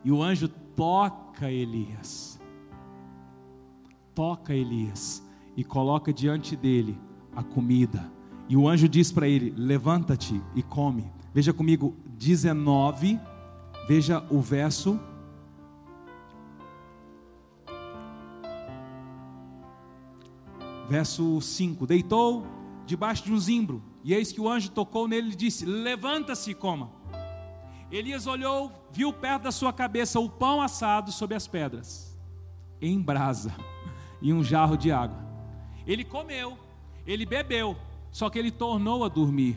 [0.04, 2.40] E o anjo toca Elias.
[4.14, 6.98] Toca Elias e coloca diante dele
[7.34, 8.14] a comida
[8.48, 11.10] e o anjo diz para ele: Levanta-te e come.
[11.32, 13.18] Veja comigo, 19,
[13.88, 15.00] veja o verso.
[20.88, 22.46] Verso 5: Deitou
[22.86, 26.54] debaixo de um zimbro, e eis que o anjo tocou nele e disse: Levanta-se e
[26.54, 26.90] coma.
[27.90, 32.18] Elias olhou, viu perto da sua cabeça o pão assado sobre as pedras,
[32.80, 33.54] em brasa,
[34.20, 35.24] e um jarro de água.
[35.86, 36.58] Ele comeu,
[37.06, 37.76] ele bebeu,
[38.10, 39.56] só que ele tornou a dormir.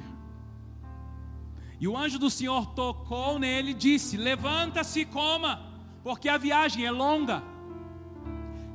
[1.79, 5.61] E o anjo do Senhor tocou nele e disse: Levanta-se e coma,
[6.03, 7.43] porque a viagem é longa.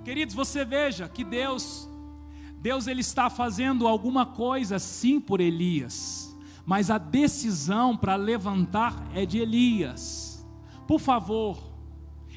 [0.05, 1.89] Queridos, você veja que Deus,
[2.63, 6.33] Deus ele está fazendo alguma coisa sim por Elias,
[6.65, 10.47] mas a decisão para levantar é de Elias.
[10.87, 11.59] Por favor,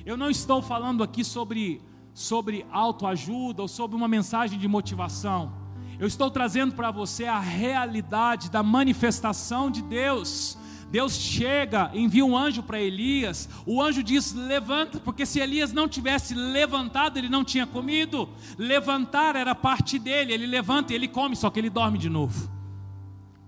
[0.04, 1.80] eu não estou falando aqui sobre
[2.12, 5.54] sobre autoajuda ou sobre uma mensagem de motivação.
[6.00, 10.58] Eu estou trazendo para você a realidade da manifestação de Deus.
[10.92, 13.50] Deus chega, envia um anjo para Elias.
[13.66, 18.30] O anjo diz: Levanta, porque se Elias não tivesse levantado, ele não tinha comido.
[18.58, 20.34] Levantar era parte dele.
[20.34, 22.50] Ele levanta e ele come, só que ele dorme de novo.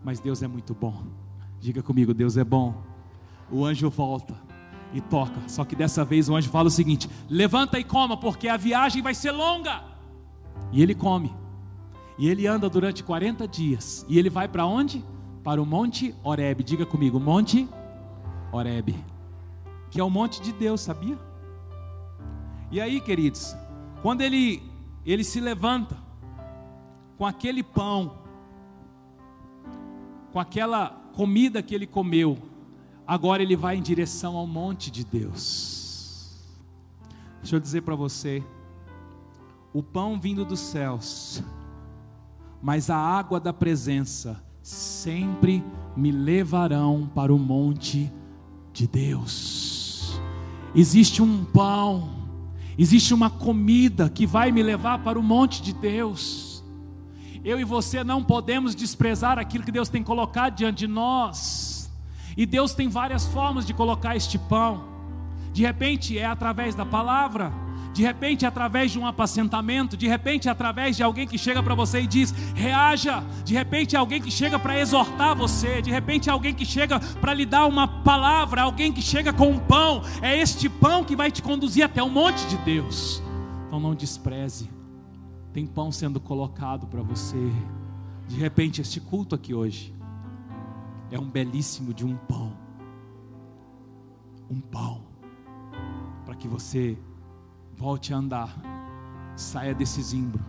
[0.04, 1.04] Mas Deus é muito bom.
[1.60, 2.84] Diga comigo: Deus é bom.
[3.52, 4.36] O anjo volta
[4.94, 5.40] e toca.
[5.48, 9.02] Só que dessa vez o anjo fala o seguinte: Levanta e coma, porque a viagem
[9.02, 9.84] vai ser longa.
[10.72, 11.34] E ele come.
[12.18, 14.06] E ele anda durante 40 dias.
[14.10, 15.04] E ele vai para onde?
[15.48, 16.62] Para o Monte Oreb.
[16.62, 17.70] Diga comigo, Monte
[18.52, 18.94] Oreb.
[19.90, 21.18] Que é o monte de Deus, sabia?
[22.70, 23.56] E aí, queridos,
[24.02, 24.62] quando ele
[25.06, 25.96] ele se levanta
[27.18, 28.18] com aquele pão,
[30.34, 32.38] com aquela comida que ele comeu,
[33.08, 36.46] agora ele vai em direção ao monte de Deus.
[37.40, 38.44] Deixa eu dizer para você,
[39.72, 41.42] o pão vindo dos céus
[42.62, 45.64] mas a água da presença sempre
[45.96, 48.12] me levarão para o monte
[48.74, 50.20] de Deus.
[50.76, 52.10] Existe um pão,
[52.78, 56.66] existe uma comida que vai me levar para o monte de Deus.
[57.46, 61.90] Eu e você não podemos desprezar aquilo que Deus tem colocado diante de nós.
[62.36, 64.84] E Deus tem várias formas de colocar este pão.
[65.54, 67.54] De repente é através da palavra
[67.98, 72.02] de repente através de um apacentamento, de repente através de alguém que chega para você
[72.02, 76.64] e diz: reaja, de repente alguém que chega para exortar você, de repente alguém que
[76.64, 81.04] chega para lhe dar uma palavra, alguém que chega com um pão, é este pão
[81.04, 83.20] que vai te conduzir até o monte de Deus.
[83.66, 84.70] Então não despreze,
[85.52, 87.52] tem pão sendo colocado para você.
[88.28, 89.92] De repente, este culto aqui hoje
[91.10, 92.56] é um belíssimo de um pão.
[94.52, 95.02] Um pão
[96.24, 96.96] para que você
[97.78, 98.56] Volte a andar.
[99.36, 100.44] Saia desse zimbro,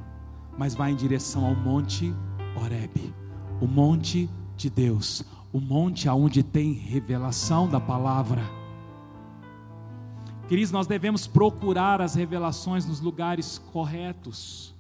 [0.57, 2.15] mas vá em direção ao monte
[2.57, 3.15] Oreb,
[3.61, 8.43] o monte de Deus, o monte aonde tem revelação da palavra.
[10.49, 14.75] Queridos, nós devemos procurar as revelações nos lugares corretos.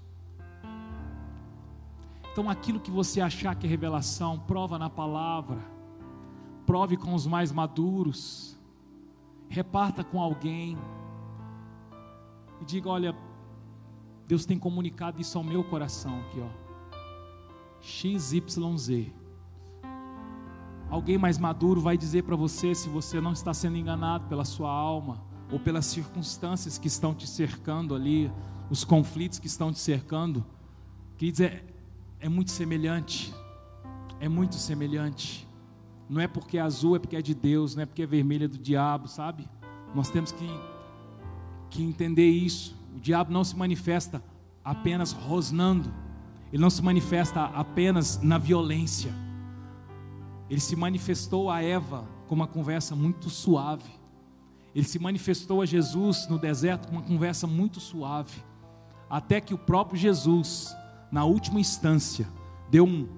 [2.32, 5.58] Então, aquilo que você achar que é revelação, prova na palavra,
[6.64, 8.56] prove com os mais maduros,
[9.50, 10.78] reparta com alguém,
[12.60, 13.14] e diga: olha,
[14.26, 16.68] Deus tem comunicado isso ao meu coração aqui, ó.
[17.80, 19.12] XYZ.
[20.90, 24.70] Alguém mais maduro vai dizer para você se você não está sendo enganado pela sua
[24.70, 28.30] alma ou pelas circunstâncias que estão te cercando ali,
[28.70, 30.44] os conflitos que estão te cercando.
[31.16, 31.62] Queridos, é,
[32.20, 33.34] é muito semelhante.
[34.20, 35.46] É muito semelhante.
[36.08, 38.44] Não é porque é azul, é porque é de Deus, não é porque é vermelho
[38.44, 39.46] é do diabo, sabe?
[39.94, 40.46] Nós temos que,
[41.70, 42.76] que entender isso.
[42.96, 44.22] O diabo não se manifesta
[44.64, 45.92] apenas rosnando,
[46.52, 49.12] ele não se manifesta apenas na violência.
[50.48, 53.90] Ele se manifestou a Eva com uma conversa muito suave.
[54.74, 58.42] Ele se manifestou a Jesus no deserto com uma conversa muito suave.
[59.10, 60.74] Até que o próprio Jesus,
[61.10, 62.26] na última instância,
[62.70, 63.08] deu um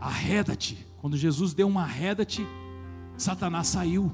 [0.00, 0.86] arreda-te.
[1.00, 2.46] Quando Jesus deu um arreda-te,
[3.16, 4.12] Satanás saiu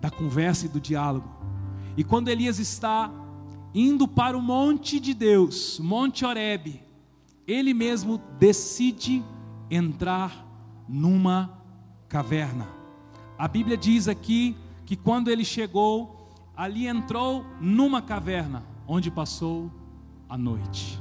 [0.00, 1.28] da conversa e do diálogo.
[1.96, 3.10] E quando Elias está
[3.74, 6.82] indo para o monte de Deus, Monte Horebe,
[7.46, 9.22] ele mesmo decide
[9.70, 10.46] entrar
[10.88, 11.58] numa
[12.08, 12.68] caverna.
[13.38, 19.70] A Bíblia diz aqui que quando ele chegou, ali entrou numa caverna, onde passou
[20.28, 21.00] a noite.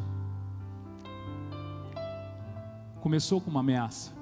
[3.01, 4.13] Começou com uma ameaça.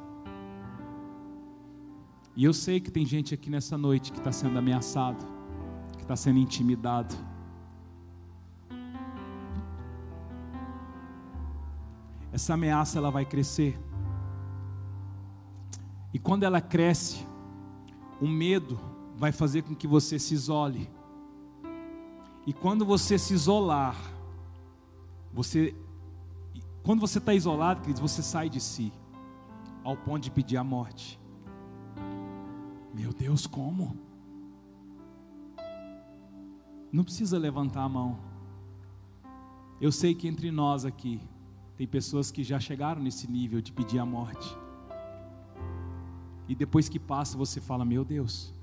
[2.36, 5.39] E eu sei que tem gente aqui nessa noite que está sendo ameaçado,
[6.10, 7.16] está sendo intimidado.
[12.32, 13.80] Essa ameaça ela vai crescer.
[16.12, 17.24] E quando ela cresce,
[18.20, 18.80] o medo
[19.16, 20.90] vai fazer com que você se isole.
[22.44, 23.96] E quando você se isolar,
[25.32, 25.76] você,
[26.82, 28.92] quando você está isolado, queridos, você sai de si,
[29.84, 31.20] ao ponto de pedir a morte.
[32.96, 34.09] Meu Deus, como?
[36.92, 38.18] Não precisa levantar a mão.
[39.80, 41.22] Eu sei que entre nós aqui,
[41.78, 44.58] tem pessoas que já chegaram nesse nível de pedir a morte.
[46.48, 48.54] E depois que passa, você fala: Meu Deus,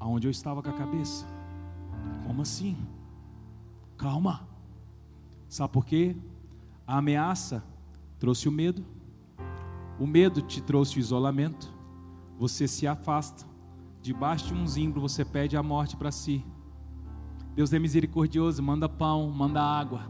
[0.00, 1.26] aonde eu estava com a cabeça?
[2.26, 2.76] Como assim?
[3.96, 4.48] Calma.
[5.48, 6.16] Sabe por quê?
[6.86, 7.62] A ameaça
[8.18, 8.84] trouxe o medo,
[10.00, 11.72] o medo te trouxe o isolamento,
[12.38, 13.46] você se afasta,
[14.02, 16.44] debaixo de um zimbro você pede a morte para si.
[17.56, 20.02] Deus é misericordioso, manda pão, manda água.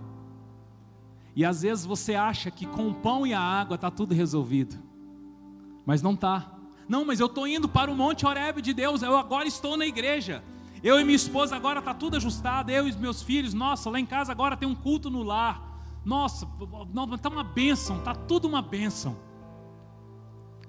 [1.37, 4.77] E às vezes você acha que com o pão e a água está tudo resolvido,
[5.87, 6.53] mas não está.
[6.89, 9.87] Não, mas eu estou indo para o Monte Horebe de Deus, eu agora estou na
[9.87, 10.43] igreja.
[10.83, 14.07] Eu e minha esposa agora está tudo ajustado, eu e meus filhos, nossa, lá em
[14.07, 15.63] casa agora tem um culto no lar.
[16.05, 16.49] Nossa,
[17.15, 19.17] está uma bênção, está tudo uma bênção.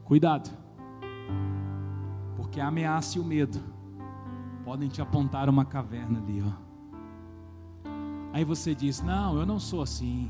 [0.03, 0.55] Cuidado,
[2.35, 3.59] porque a ameaça e o medo
[4.63, 6.66] podem te apontar uma caverna ali, ó.
[8.37, 10.29] Aí você diz: Não, eu não sou assim.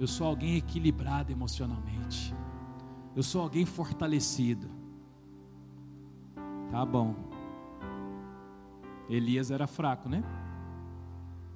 [0.00, 2.34] Eu sou alguém equilibrado emocionalmente.
[3.14, 4.68] Eu sou alguém fortalecido.
[6.72, 7.14] Tá bom.
[9.08, 10.24] Elias era fraco, né?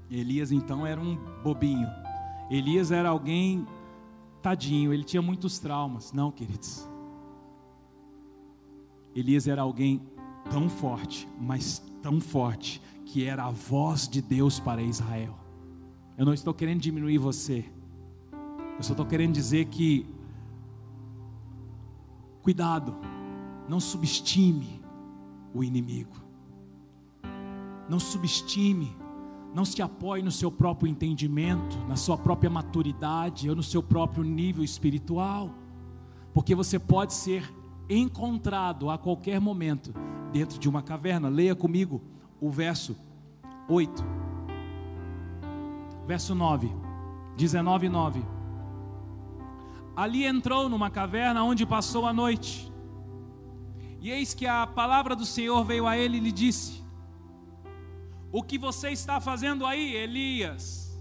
[0.08, 1.88] Elias então era um bobinho.
[2.48, 3.66] Elias era alguém
[4.40, 6.12] tadinho, ele tinha muitos traumas.
[6.12, 6.88] Não, queridos.
[9.12, 10.00] Elias era alguém
[10.52, 15.39] tão forte, mas tão forte, que era a voz de Deus para Israel.
[16.20, 17.64] Eu não estou querendo diminuir você,
[18.76, 20.04] eu só estou querendo dizer que,
[22.42, 22.94] cuidado,
[23.66, 24.82] não subestime
[25.54, 26.14] o inimigo.
[27.88, 28.94] Não subestime,
[29.54, 34.22] não se apoie no seu próprio entendimento, na sua própria maturidade ou no seu próprio
[34.22, 35.48] nível espiritual,
[36.34, 37.50] porque você pode ser
[37.88, 39.94] encontrado a qualquer momento
[40.30, 41.30] dentro de uma caverna.
[41.30, 42.02] Leia comigo
[42.38, 42.94] o verso
[43.66, 44.19] 8,
[46.10, 46.68] verso 9,
[47.36, 48.24] 19 e 9.
[49.94, 52.68] Ali entrou numa caverna onde passou a noite.
[54.00, 56.82] E eis que a palavra do Senhor veio a ele e lhe disse:
[58.32, 61.00] O que você está fazendo aí, Elias?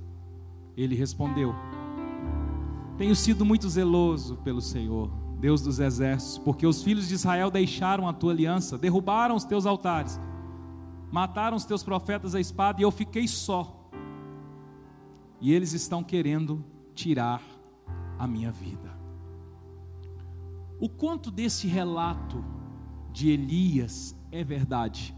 [0.78, 1.56] Ele respondeu:
[2.96, 8.08] Tenho sido muito zeloso pelo Senhor, Deus dos exércitos, porque os filhos de Israel deixaram
[8.08, 10.20] a tua aliança, derrubaram os teus altares,
[11.12, 13.79] mataram os teus profetas à espada, e eu fiquei só.
[15.42, 16.64] E eles estão querendo
[16.94, 17.42] tirar
[18.18, 18.98] a minha vida.
[20.80, 22.44] O quanto desse relato
[23.12, 25.16] de Elias é verdade.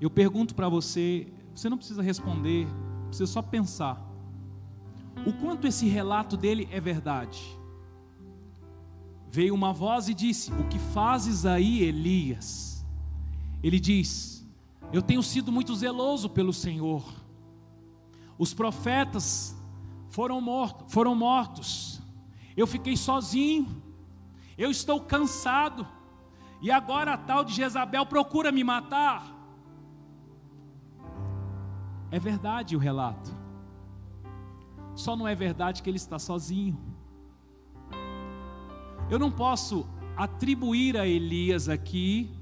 [0.00, 2.66] Eu pergunto para você, você não precisa responder,
[3.08, 4.04] precisa só pensar.
[5.26, 7.42] O quanto esse relato dele é verdade?
[9.30, 12.84] Veio uma voz e disse: O que fazes aí, Elias?
[13.62, 14.35] Ele diz:
[14.92, 17.02] Eu tenho sido muito zeloso pelo Senhor.
[18.38, 19.56] Os profetas
[20.08, 22.00] foram, mortos, foram mortos.
[22.56, 23.82] Eu fiquei sozinho.
[24.56, 25.86] Eu estou cansado.
[26.62, 29.34] E agora a tal de Jezabel procura me matar.
[32.10, 33.34] É verdade o relato.
[34.94, 36.78] Só não é verdade que ele está sozinho.
[39.10, 42.35] Eu não posso atribuir a Elias aqui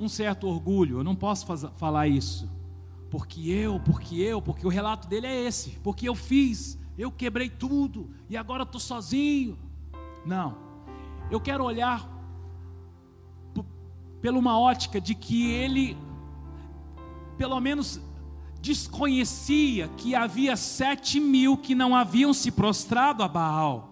[0.00, 1.46] um certo orgulho, eu não posso
[1.76, 2.48] falar isso.
[3.10, 7.48] Porque eu, porque eu, porque o relato dele é esse, porque eu fiz, eu quebrei
[7.48, 9.58] tudo e agora estou sozinho.
[10.26, 10.56] Não,
[11.30, 12.16] eu quero olhar
[14.20, 15.96] pela uma ótica de que ele,
[17.36, 18.00] pelo menos
[18.60, 23.87] desconhecia que havia sete mil que não haviam se prostrado a Baal.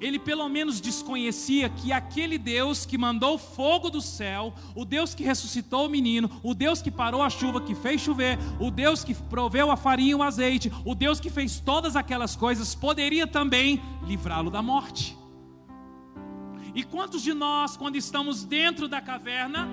[0.00, 5.24] Ele pelo menos desconhecia que aquele Deus que mandou fogo do céu, o Deus que
[5.24, 9.14] ressuscitou o menino, o Deus que parou a chuva, que fez chover, o Deus que
[9.14, 13.82] proveu a farinha e o azeite, o Deus que fez todas aquelas coisas, poderia também
[14.06, 15.16] livrá-lo da morte.
[16.74, 19.66] E quantos de nós, quando estamos dentro da caverna,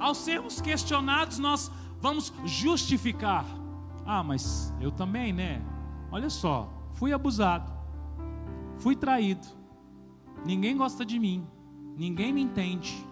[0.00, 3.44] ao sermos questionados, nós vamos justificar.
[4.06, 5.60] Ah, mas eu também, né?
[6.10, 7.73] Olha só, fui abusado,
[8.78, 9.46] fui traído,
[10.44, 11.46] ninguém gosta de mim,
[11.96, 13.04] ninguém me entende.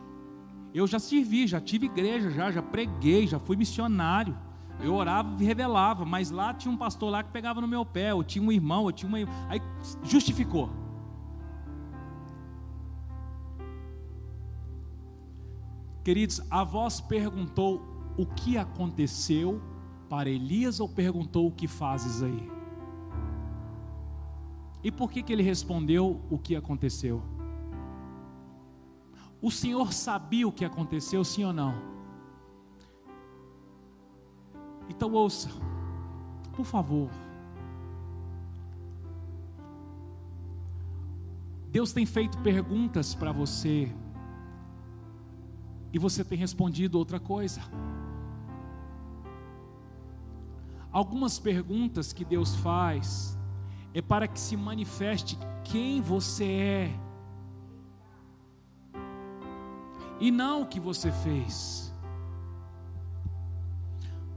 [0.74, 4.36] Eu já servi, já tive igreja, já, já preguei, já fui missionário.
[4.80, 8.14] Eu orava e revelava, mas lá tinha um pastor lá que pegava no meu pé,
[8.14, 9.18] ou tinha um irmão, ou tinha uma.
[9.48, 9.60] Aí
[10.02, 10.70] justificou.
[16.02, 17.80] Queridos, a voz perguntou
[18.16, 19.62] o que aconteceu
[20.08, 22.61] para Elias ou perguntou o que fazes aí?
[24.82, 27.22] E por que, que ele respondeu o que aconteceu?
[29.40, 31.74] O Senhor sabia o que aconteceu, sim ou não?
[34.88, 35.48] Então ouça,
[36.54, 37.08] por favor.
[41.70, 43.90] Deus tem feito perguntas para você
[45.92, 47.62] e você tem respondido outra coisa.
[50.90, 53.38] Algumas perguntas que Deus faz
[53.94, 57.00] é para que se manifeste quem você é
[60.22, 61.92] e não o que você fez.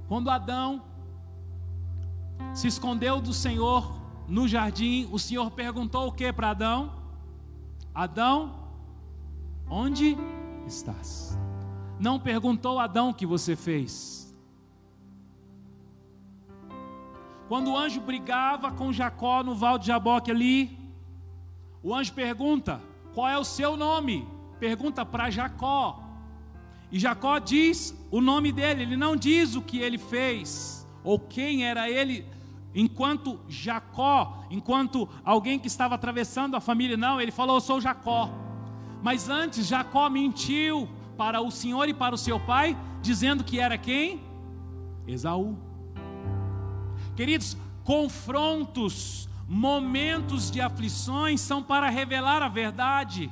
[0.08, 0.82] Quando Adão
[2.54, 3.96] se escondeu do Senhor
[4.28, 6.92] no jardim, o Senhor perguntou o que para Adão?
[7.94, 8.68] Adão,
[9.70, 10.18] onde
[10.66, 11.38] estás?
[12.00, 14.25] Não perguntou Adão o que você fez.
[17.48, 20.78] Quando o anjo brigava com Jacó no val de Jaboque ali,
[21.84, 22.82] o anjo pergunta:
[23.14, 24.28] Qual é o seu nome?
[24.60, 26.02] Pergunta para Jacó.
[26.92, 31.66] E Jacó diz o nome dele, ele não diz o que ele fez, ou quem
[31.66, 32.26] era ele,
[32.74, 38.30] enquanto Jacó, enquanto alguém que estava atravessando a família, não, ele falou: Eu sou Jacó.
[39.04, 43.78] Mas antes, Jacó mentiu, para o senhor e para o seu pai, dizendo que era
[43.78, 44.22] quem?
[45.08, 45.58] Esaú.
[47.16, 53.32] Queridos, confrontos, momentos de aflições são para revelar a verdade.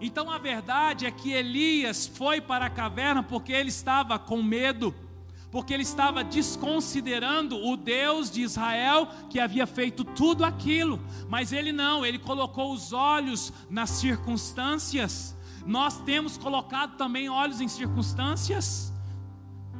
[0.00, 4.92] Então a verdade é que Elias foi para a caverna porque ele estava com medo,
[5.50, 11.70] porque ele estava desconsiderando o Deus de Israel que havia feito tudo aquilo, mas ele
[11.70, 18.92] não, ele colocou os olhos nas circunstâncias, nós temos colocado também olhos em circunstâncias,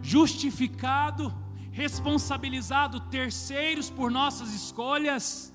[0.00, 1.34] justificado,
[1.72, 5.52] responsabilizado terceiros por nossas escolhas.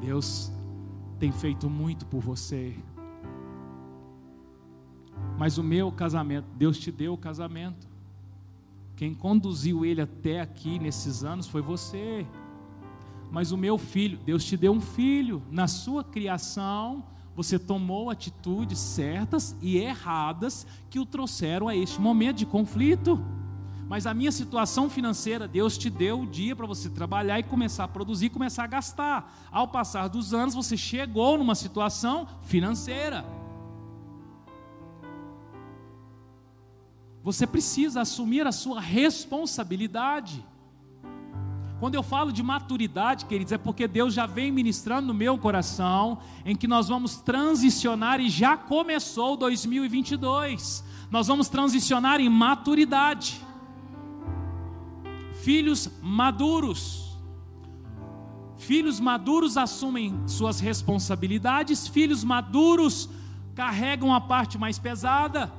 [0.00, 0.52] Deus
[1.18, 2.76] tem feito muito por você.
[5.36, 7.88] Mas o meu casamento, Deus te deu o casamento.
[8.94, 12.24] Quem conduziu ele até aqui nesses anos foi você
[13.32, 17.02] mas o meu filho, Deus te deu um filho, na sua criação,
[17.34, 23.22] você tomou atitudes certas e erradas que o trouxeram a este momento de conflito.
[23.88, 27.84] Mas a minha situação financeira, Deus te deu o dia para você trabalhar e começar
[27.84, 29.48] a produzir, começar a gastar.
[29.50, 33.24] Ao passar dos anos, você chegou numa situação financeira.
[37.22, 40.44] Você precisa assumir a sua responsabilidade.
[41.82, 46.20] Quando eu falo de maturidade, queridos, é porque Deus já vem ministrando no meu coração
[46.46, 50.84] em que nós vamos transicionar e já começou 2022.
[51.10, 53.44] Nós vamos transicionar em maturidade.
[55.42, 57.18] Filhos maduros.
[58.58, 63.08] Filhos maduros assumem suas responsabilidades, filhos maduros
[63.56, 65.52] carregam a parte mais pesada.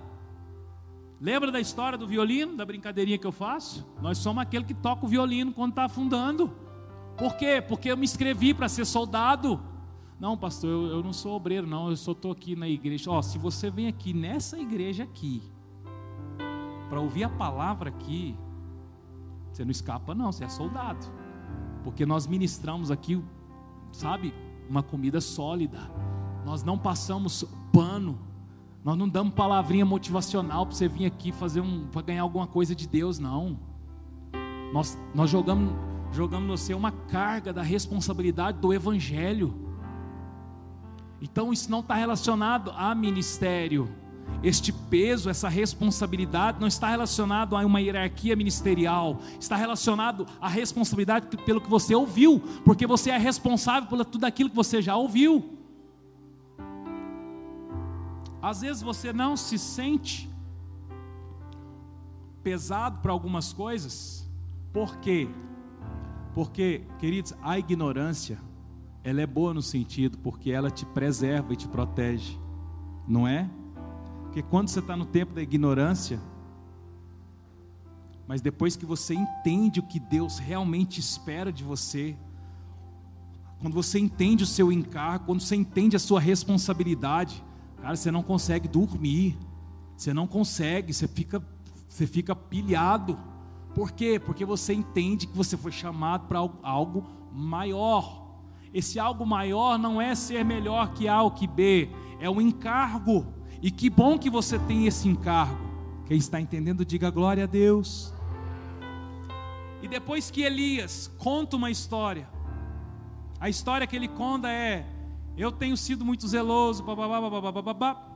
[1.23, 3.87] Lembra da história do violino, da brincadeirinha que eu faço?
[4.01, 6.51] Nós somos aquele que toca o violino quando está afundando.
[7.17, 7.63] Por quê?
[7.65, 9.57] Porque eu me inscrevi para ser soldado.
[10.19, 13.09] Não, pastor, eu, eu, não sou obreiro, não, eu só estou aqui na igreja.
[13.09, 15.41] Ó, se você vem aqui nessa igreja aqui,
[16.89, 18.35] para ouvir a palavra aqui,
[19.49, 21.07] você não escapa, não, você é soldado.
[21.85, 23.23] Porque nós ministramos aqui,
[23.93, 24.33] sabe,
[24.69, 25.79] uma comida sólida.
[26.45, 28.32] Nós não passamos pano
[28.83, 32.75] nós não damos palavrinha motivacional para você vir aqui fazer um, para ganhar alguma coisa
[32.75, 33.57] de Deus, não.
[34.73, 35.73] Nós, nós jogamos,
[36.11, 39.53] jogamos no você uma carga da responsabilidade do Evangelho.
[41.21, 43.89] Então isso não está relacionado a ministério.
[44.41, 51.27] Este peso, essa responsabilidade não está relacionado a uma hierarquia ministerial, está relacionado à responsabilidade
[51.45, 55.62] pelo que você ouviu, porque você é responsável por tudo aquilo que você já ouviu.
[58.43, 60.29] Às vezes você não se sente
[62.43, 64.29] pesado para algumas coisas.
[64.73, 65.29] Por quê?
[66.33, 68.37] Porque, queridos, a ignorância,
[69.01, 72.37] ela é boa no sentido porque ela te preserva e te protege,
[73.07, 73.49] não é?
[74.23, 76.19] Porque quando você está no tempo da ignorância,
[78.27, 82.13] mas depois que você entende o que Deus realmente espera de você,
[83.61, 87.41] quando você entende o seu encargo, quando você entende a sua responsabilidade,
[87.83, 89.37] Cara, você não consegue dormir.
[89.97, 91.43] Você não consegue, você fica,
[91.85, 93.19] você fica pilhado.
[93.75, 94.17] Por quê?
[94.17, 98.39] Porque você entende que você foi chamado para algo maior.
[98.73, 101.89] Esse algo maior não é ser melhor que A ou que B,
[102.21, 103.27] é um encargo.
[103.61, 105.61] E que bom que você tem esse encargo.
[106.05, 108.13] Quem está entendendo, diga glória a Deus.
[109.81, 112.29] E depois que Elias conta uma história,
[113.41, 114.85] a história que ele conta é:
[115.37, 118.07] eu tenho sido muito zeloso, bababá, bababá, babá.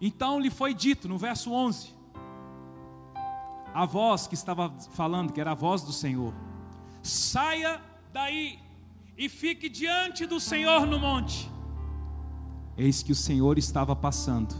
[0.00, 1.92] Então lhe foi dito no verso 11,
[3.72, 6.32] a voz que estava falando, que era a voz do Senhor:
[7.02, 7.80] saia
[8.12, 8.58] daí
[9.16, 11.50] e fique diante do Senhor no monte.
[12.76, 14.54] Eis que o Senhor estava passando.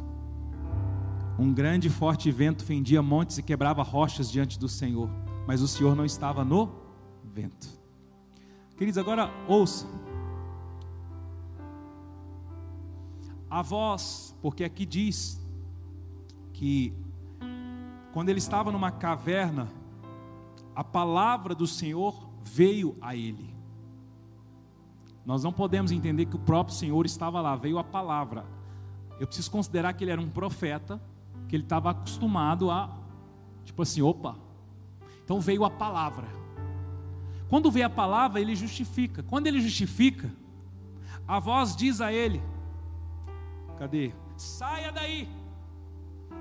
[1.37, 5.11] Um grande e forte vento fendia montes e quebrava rochas diante do Senhor,
[5.49, 6.73] mas o Senhor não estava no
[7.25, 7.69] vento.
[8.77, 9.87] Queridos, agora ouça.
[13.55, 15.41] A voz, porque aqui diz
[16.53, 16.93] que
[18.13, 19.69] quando ele estava numa caverna,
[20.75, 23.55] a palavra do Senhor veio a ele.
[25.25, 28.45] Nós não podemos entender que o próprio Senhor estava lá, veio a palavra.
[29.21, 31.01] Eu preciso considerar que ele era um profeta,
[31.49, 32.93] que ele estava acostumado a,
[33.65, 34.35] tipo assim, opa.
[35.25, 36.27] Então veio a palavra.
[37.49, 39.23] Quando veio a palavra, ele justifica.
[39.23, 40.35] Quando ele justifica,
[41.25, 42.43] a voz diz a ele:
[43.79, 44.13] Cadê?
[44.37, 45.29] Saia daí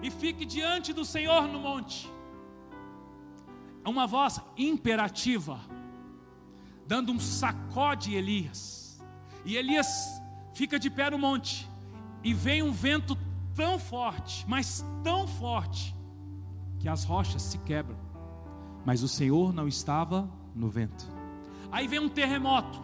[0.03, 2.11] e fique diante do Senhor no monte.
[3.85, 5.59] É uma voz imperativa,
[6.85, 9.01] dando um sacode Elias.
[9.45, 10.21] E Elias
[10.53, 11.69] fica de pé no monte,
[12.23, 13.17] e vem um vento
[13.55, 15.95] tão forte, mas tão forte,
[16.79, 17.97] que as rochas se quebram.
[18.85, 21.05] Mas o Senhor não estava no vento.
[21.71, 22.81] Aí vem um terremoto,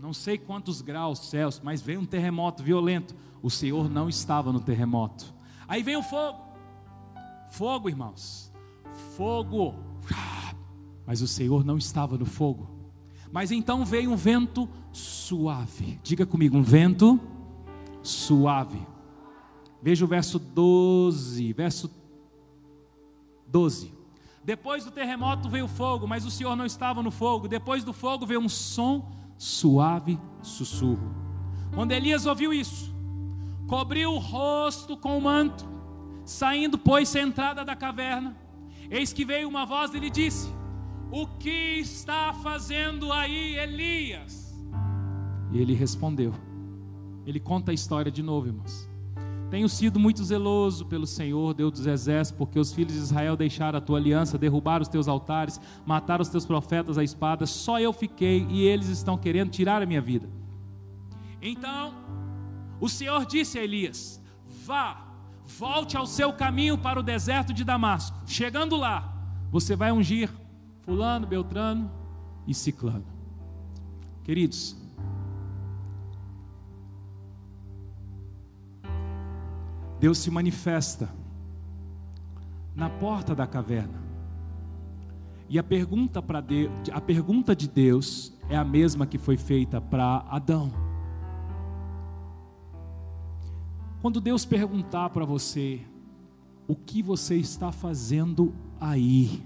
[0.00, 4.60] não sei quantos graus Celsius, mas vem um terremoto violento o Senhor não estava no
[4.60, 5.34] terremoto.
[5.66, 6.40] Aí vem o fogo.
[7.50, 8.52] Fogo, irmãos.
[9.16, 9.74] Fogo.
[11.06, 12.68] Mas o Senhor não estava no fogo.
[13.30, 16.00] Mas então veio um vento suave.
[16.02, 17.20] Diga comigo, um vento
[18.02, 18.80] suave.
[19.82, 21.90] Veja o verso 12, verso
[23.46, 23.92] 12.
[24.42, 27.46] Depois do terremoto veio o fogo, mas o Senhor não estava no fogo.
[27.46, 31.14] Depois do fogo veio um som suave, sussurro.
[31.74, 32.94] Quando Elias ouviu isso,
[33.68, 35.68] cobriu o rosto com o manto,
[36.24, 38.34] saindo, pois-se a entrada da caverna.
[38.90, 40.52] Eis que veio uma voz e lhe disse:
[41.12, 44.58] O que está fazendo aí Elias?
[45.52, 46.32] E ele respondeu.
[47.26, 48.88] Ele conta a história de novo, irmãos.
[49.50, 53.78] Tenho sido muito zeloso pelo Senhor, Deus dos exércitos, porque os filhos de Israel deixaram
[53.78, 57.92] a tua aliança, derrubaram os teus altares, mataram os teus profetas à espada, só eu
[57.92, 60.28] fiquei e eles estão querendo tirar a minha vida.
[61.40, 62.07] Então
[62.80, 64.20] o Senhor disse a Elias:
[64.64, 65.06] Vá,
[65.44, 68.16] volte ao seu caminho para o deserto de Damasco.
[68.26, 69.12] Chegando lá,
[69.50, 70.30] você vai ungir
[70.82, 71.90] Fulano, Beltrano,
[72.46, 73.04] e Ciclano.
[74.24, 74.74] Queridos,
[80.00, 81.12] Deus se manifesta
[82.74, 84.00] na porta da caverna.
[85.48, 90.24] E a pergunta Deus, a pergunta de Deus é a mesma que foi feita para
[90.30, 90.87] Adão.
[94.00, 95.80] Quando Deus perguntar para você
[96.68, 99.42] o que você está fazendo aí,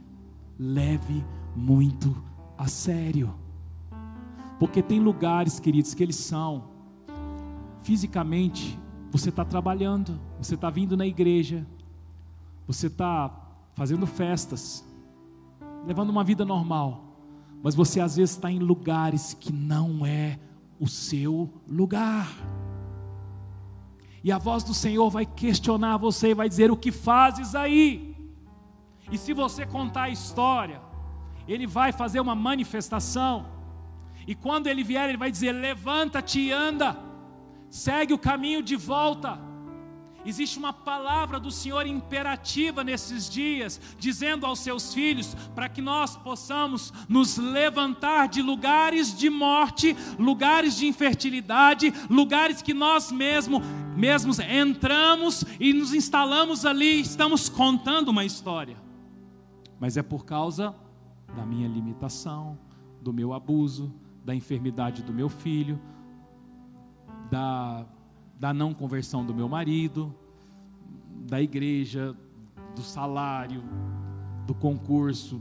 [0.59, 1.24] leve
[1.57, 2.14] muito
[2.59, 3.34] a sério.
[4.59, 6.64] Porque tem lugares, queridos, que eles são
[7.82, 8.78] fisicamente,
[9.11, 11.66] você está trabalhando, você está vindo na igreja,
[12.66, 13.34] você está
[13.72, 14.84] fazendo festas,
[15.86, 17.16] levando uma vida normal,
[17.62, 20.38] mas você às vezes está em lugares que não é
[20.78, 22.28] o seu lugar.
[24.25, 28.16] E a voz do Senhor vai questionar você e vai dizer: O que fazes aí?
[29.11, 30.81] E se você contar a história,
[31.47, 33.47] Ele vai fazer uma manifestação.
[34.27, 36.97] E quando Ele vier, Ele vai dizer: Levanta-te e anda,
[37.68, 39.51] segue o caminho de volta.
[40.25, 46.16] Existe uma palavra do Senhor imperativa nesses dias, dizendo aos seus filhos, para que nós
[46.16, 53.62] possamos nos levantar de lugares de morte, lugares de infertilidade, lugares que nós mesmos,
[53.97, 58.77] mesmos entramos e nos instalamos ali, estamos contando uma história.
[59.81, 60.75] Mas é por causa
[61.35, 62.59] da minha limitação,
[63.01, 63.93] do meu abuso,
[64.25, 65.81] da enfermidade do meu filho,
[67.31, 67.85] da
[68.43, 70.12] da não conversão do meu marido,
[71.28, 72.12] da igreja,
[72.74, 73.62] do salário,
[74.45, 75.40] do concurso,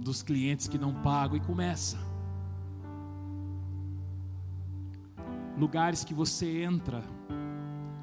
[0.00, 1.98] dos clientes que não pagam e começa.
[5.58, 7.04] Lugares que você entra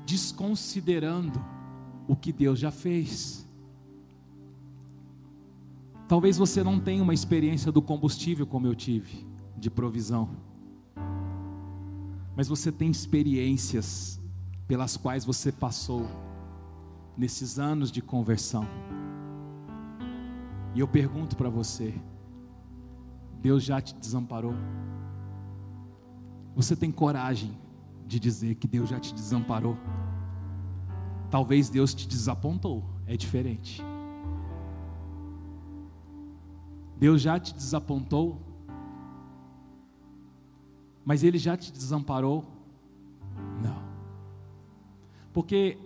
[0.05, 1.43] desconsiderando
[2.07, 3.49] o que Deus já fez.
[6.07, 9.25] Talvez você não tenha uma experiência do combustível como eu tive,
[9.57, 10.29] de provisão
[12.37, 14.21] mas você tem experiências
[14.67, 16.07] pelas quais você passou
[17.17, 18.63] nesses anos de conversão.
[20.75, 21.95] E eu pergunto para você:
[23.41, 24.53] Deus já te desamparou?
[26.55, 27.57] Você tem coragem
[28.05, 29.75] de dizer que Deus já te desamparou?
[31.31, 33.81] Talvez Deus te desapontou, é diferente.
[36.99, 38.46] Deus já te desapontou
[41.07, 42.43] mas ele já te desamparou?
[43.63, 43.81] Não.
[45.31, 45.77] Porque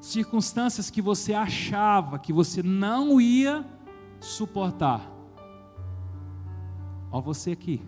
[0.00, 3.64] circunstâncias que você achava que você não ia
[4.18, 5.08] suportar.
[7.12, 7.80] Ó você aqui.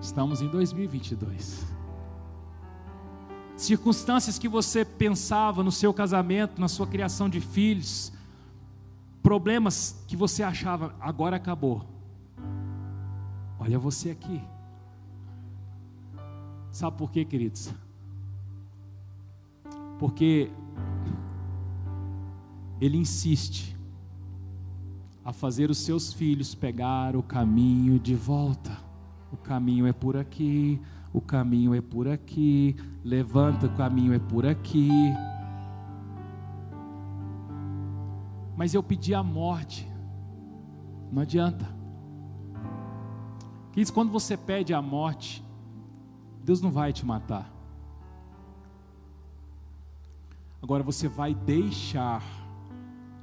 [0.00, 1.64] Estamos em 2022.
[3.56, 8.12] Circunstâncias que você pensava no seu casamento, na sua criação de filhos,
[9.22, 11.95] problemas que você achava agora acabou.
[13.66, 14.40] Olha você aqui.
[16.70, 17.74] Sabe por quê, queridos?
[19.98, 20.52] Porque
[22.80, 23.76] ele insiste
[25.24, 28.70] a fazer os seus filhos pegar o caminho de volta.
[29.32, 30.80] O caminho é por aqui,
[31.12, 34.88] o caminho é por aqui, levanta, o caminho é por aqui.
[38.56, 39.90] Mas eu pedi a morte,
[41.10, 41.74] não adianta.
[43.76, 45.44] Queridos, quando você pede a morte,
[46.42, 47.52] Deus não vai te matar.
[50.62, 52.22] Agora você vai deixar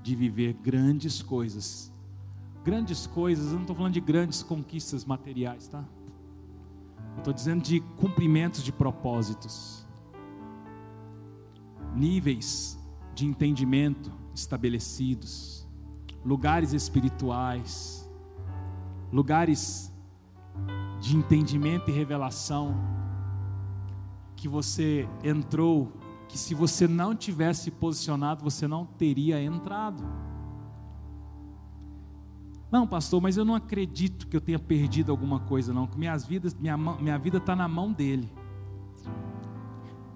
[0.03, 1.91] de viver grandes coisas.
[2.63, 5.83] Grandes coisas, eu não estou falando de grandes conquistas materiais, tá?
[7.17, 9.83] Estou dizendo de cumprimentos de propósitos.
[11.95, 12.77] Níveis
[13.15, 15.67] de entendimento estabelecidos.
[16.23, 18.07] Lugares espirituais.
[19.11, 19.91] Lugares
[21.03, 22.73] de entendimento e revelação
[24.37, 25.91] que você entrou,
[26.29, 30.01] que se você não tivesse posicionado, você não teria entrado.
[32.71, 35.85] Não, pastor, mas eu não acredito que eu tenha perdido alguma coisa, não.
[35.87, 38.31] Que minhas vidas, minha, minha vida está na mão dele.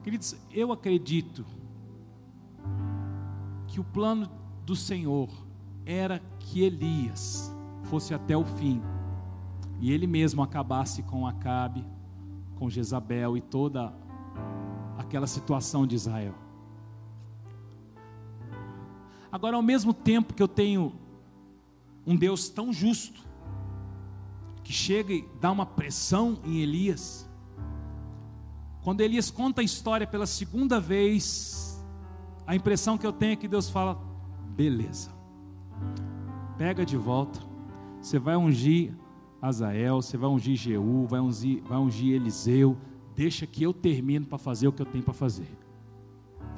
[0.03, 1.45] Queridos, eu acredito
[3.67, 4.31] que o plano
[4.65, 5.27] do Senhor
[5.85, 8.81] era que Elias fosse até o fim
[9.79, 11.85] e ele mesmo acabasse com Acabe,
[12.55, 13.93] com Jezabel e toda
[14.97, 16.33] aquela situação de Israel.
[19.31, 20.93] Agora, ao mesmo tempo que eu tenho
[22.05, 23.21] um Deus tão justo,
[24.63, 27.29] que chega e dá uma pressão em Elias,
[28.83, 31.83] quando Elias conta a história pela segunda vez,
[32.45, 34.01] a impressão que eu tenho é que Deus fala:
[34.55, 35.11] beleza,
[36.57, 37.39] Pega de volta.
[38.01, 38.95] Você vai ungir
[39.41, 42.77] Azael, você vai ungir Jeú, vai ungir, vai ungir Eliseu.
[43.15, 45.49] Deixa que eu termino para fazer o que eu tenho para fazer.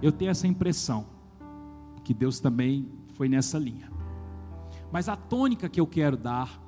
[0.02, 1.06] Eu tenho essa impressão
[2.04, 3.92] que Deus também foi nessa linha.
[4.92, 6.62] Mas a tônica que eu quero dar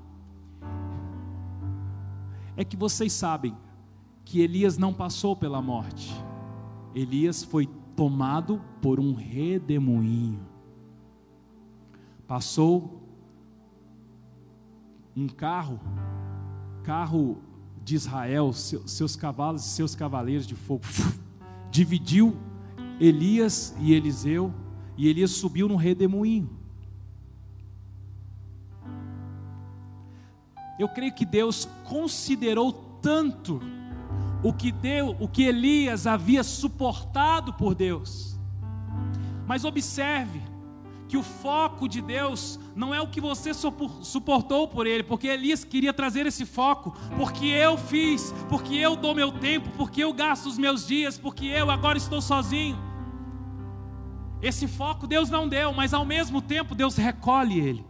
[2.56, 3.56] é que vocês sabem
[4.24, 6.14] que Elias não passou pela morte.
[6.94, 10.40] Elias foi tomado por um redemoinho.
[12.28, 13.02] Passou
[15.16, 15.80] um carro,
[16.84, 17.38] carro
[17.84, 20.84] de Israel, seus cavalos e seus cavaleiros de fogo,
[21.72, 22.36] dividiu
[23.00, 24.54] Elias e Eliseu,
[24.98, 26.50] e Elias subiu no redemoinho.
[30.78, 33.62] Eu creio que Deus considerou tanto
[34.44, 38.40] o que deu, o que Elias havia suportado por Deus.
[39.48, 40.42] Mas observe
[41.12, 45.62] que o foco de Deus não é o que você suportou por ele, porque Elias
[45.66, 50.46] queria trazer esse foco, porque eu fiz, porque eu dou meu tempo, porque eu gasto
[50.46, 52.78] os meus dias, porque eu agora estou sozinho.
[54.42, 57.86] Esse foco Deus não deu, mas ao mesmo tempo Deus recolhe ele.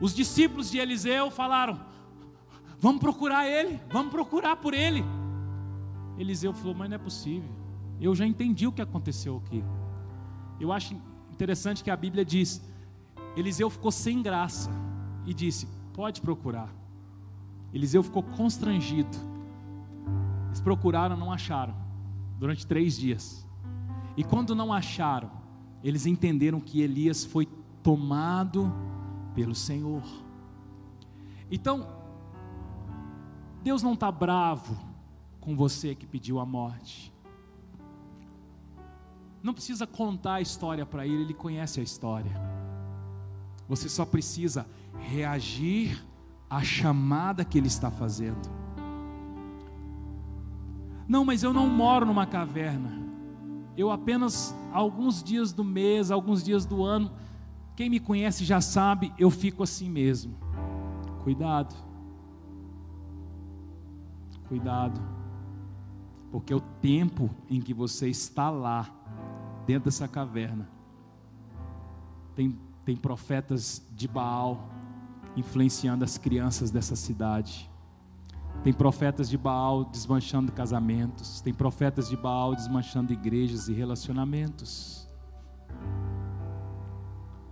[0.00, 1.78] Os discípulos de Eliseu falaram:
[2.80, 5.04] Vamos procurar ele, vamos procurar por ele.
[6.18, 7.48] Eliseu falou: Mas não é possível.
[8.00, 9.62] Eu já entendi o que aconteceu aqui.
[10.60, 10.94] Eu acho
[11.32, 12.62] interessante que a Bíblia diz:
[13.36, 14.70] Eliseu ficou sem graça
[15.26, 16.68] e disse: Pode procurar.
[17.72, 19.16] Eliseu ficou constrangido.
[20.48, 21.74] Eles procuraram, não acharam,
[22.38, 23.46] durante três dias.
[24.16, 25.30] E quando não acharam,
[25.82, 27.46] eles entenderam que Elias foi
[27.82, 28.72] tomado
[29.34, 30.02] pelo Senhor.
[31.50, 31.86] Então,
[33.62, 34.76] Deus não está bravo
[35.40, 37.12] com você que pediu a morte.
[39.42, 42.32] Não precisa contar a história para ele, ele conhece a história.
[43.68, 44.66] Você só precisa
[44.98, 46.04] reagir
[46.48, 48.50] à chamada que ele está fazendo.
[51.08, 53.00] Não, mas eu não moro numa caverna.
[53.76, 57.10] Eu apenas alguns dias do mês, alguns dias do ano,
[57.74, 60.36] quem me conhece já sabe, eu fico assim mesmo.
[61.22, 61.74] Cuidado.
[64.50, 65.00] Cuidado,
[66.32, 68.90] porque o tempo em que você está lá,
[69.70, 70.68] dentro dessa caverna,
[72.34, 74.68] tem, tem profetas de Baal
[75.36, 77.70] influenciando as crianças dessa cidade.
[78.64, 81.40] Tem profetas de Baal desmanchando casamentos.
[81.40, 85.08] Tem profetas de Baal desmanchando igrejas e relacionamentos.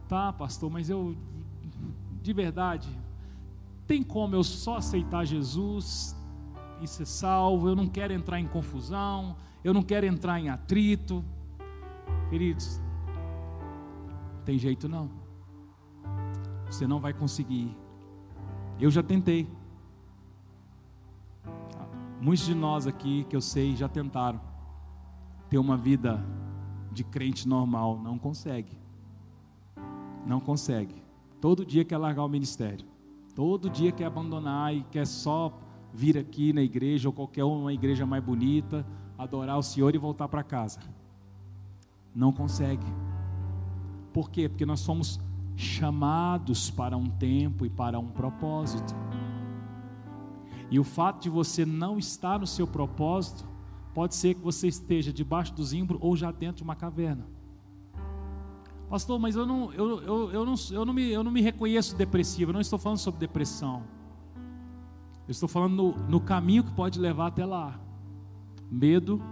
[0.09, 1.17] Tá, pastor, mas eu,
[2.21, 2.89] de verdade,
[3.87, 6.17] tem como eu só aceitar Jesus?
[6.81, 11.25] e ser salvo, eu não quero entrar em confusão, eu não quero entrar em atrito.
[12.31, 12.81] Queridos,
[14.45, 15.11] tem jeito não.
[16.67, 17.77] Você não vai conseguir.
[18.81, 19.49] Eu já tentei.
[22.21, 24.41] Muitos de nós aqui que eu sei já tentaram
[25.49, 26.25] ter uma vida
[26.93, 28.79] de crente normal, não consegue.
[30.27, 30.95] Não consegue.
[31.41, 32.87] Todo dia quer largar o ministério.
[33.35, 35.57] Todo dia quer abandonar e quer só
[35.95, 38.85] vir aqui na igreja ou qualquer uma igreja mais bonita,
[39.17, 40.81] adorar o Senhor e voltar para casa.
[42.19, 42.85] Não consegue.
[44.13, 44.49] Por quê?
[44.49, 45.21] Porque nós somos
[45.55, 48.93] chamados para um tempo e para um propósito.
[50.69, 53.49] E o fato de você não estar no seu propósito,
[53.95, 57.25] pode ser que você esteja debaixo do zimbro ou já dentro de uma caverna.
[58.91, 61.95] Pastor, mas eu não, eu, eu, eu, não, eu, não, me, eu não me reconheço
[61.95, 63.85] depressivo, eu não estou falando sobre depressão.
[65.29, 67.79] Eu estou falando no, no caminho que pode levar até lá:
[68.69, 69.23] medo,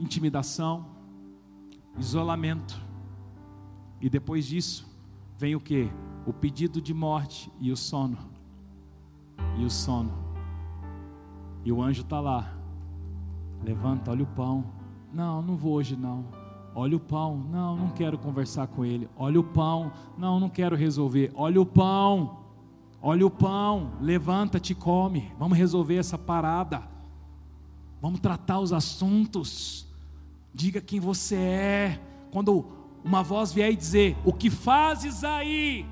[0.00, 0.86] intimidação,
[1.98, 2.80] isolamento.
[4.00, 4.88] E depois disso,
[5.38, 5.90] vem o que?
[6.26, 8.18] O pedido de morte e o sono.
[9.58, 10.12] E o sono.
[11.64, 12.52] E o anjo está lá.
[13.62, 14.64] Levanta, olha o pão.
[15.12, 16.24] Não, não vou hoje não.
[16.74, 17.36] Olha o pão.
[17.36, 19.08] Não, não quero conversar com ele.
[19.16, 19.92] Olha o pão.
[20.16, 21.30] Não, não quero resolver.
[21.34, 22.40] Olha o pão.
[23.02, 25.32] Olha o pão, levanta-te come.
[25.38, 26.82] Vamos resolver essa parada.
[28.00, 29.86] Vamos tratar os assuntos.
[30.52, 32.00] Diga quem você é.
[32.30, 32.66] Quando
[33.04, 35.86] uma voz vier e dizer: O que fazes aí?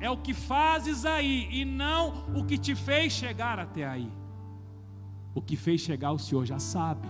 [0.00, 4.10] É o que fazes aí e não o que te fez chegar até aí.
[5.34, 7.08] O que fez chegar o Senhor já sabe.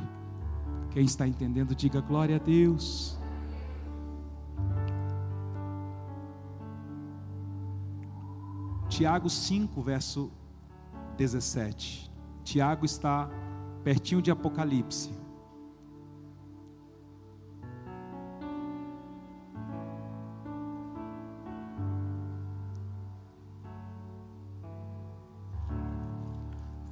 [0.90, 3.18] Quem está entendendo, diga glória a Deus.
[8.90, 10.30] Tiago 5, verso
[11.16, 12.10] 17.
[12.44, 13.30] Tiago está
[13.82, 15.21] pertinho de Apocalipse.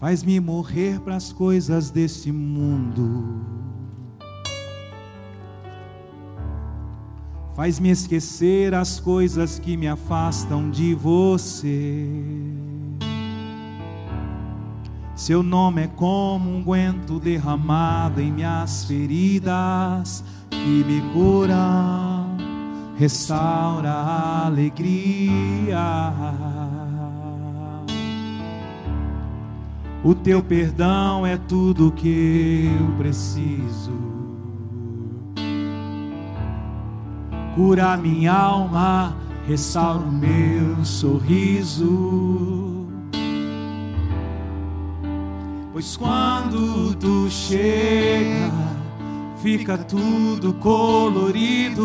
[0.00, 3.44] Faz-me morrer para as coisas desse mundo.
[7.54, 12.08] Faz-me esquecer as coisas que me afastam de você.
[15.14, 22.24] Seu nome é como um guento derramado em minhas feridas que me cura,
[22.96, 25.76] restaura a alegria.
[30.02, 33.92] O teu perdão é tudo que eu preciso.
[37.54, 39.14] Cura minha alma,
[39.46, 42.86] restaura o meu sorriso.
[45.72, 48.50] Pois quando tu chega,
[49.42, 51.84] fica tudo colorido,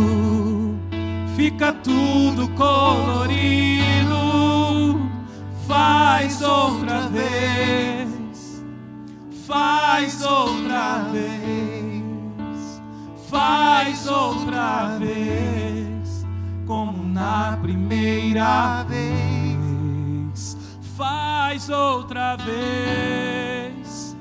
[1.35, 4.15] fica tudo colorido.
[5.67, 8.04] Faz outra vez,
[9.47, 12.81] faz outra vez,
[13.29, 16.25] faz outra vez,
[16.65, 20.57] como na primeira vez.
[20.97, 24.15] Faz outra vez,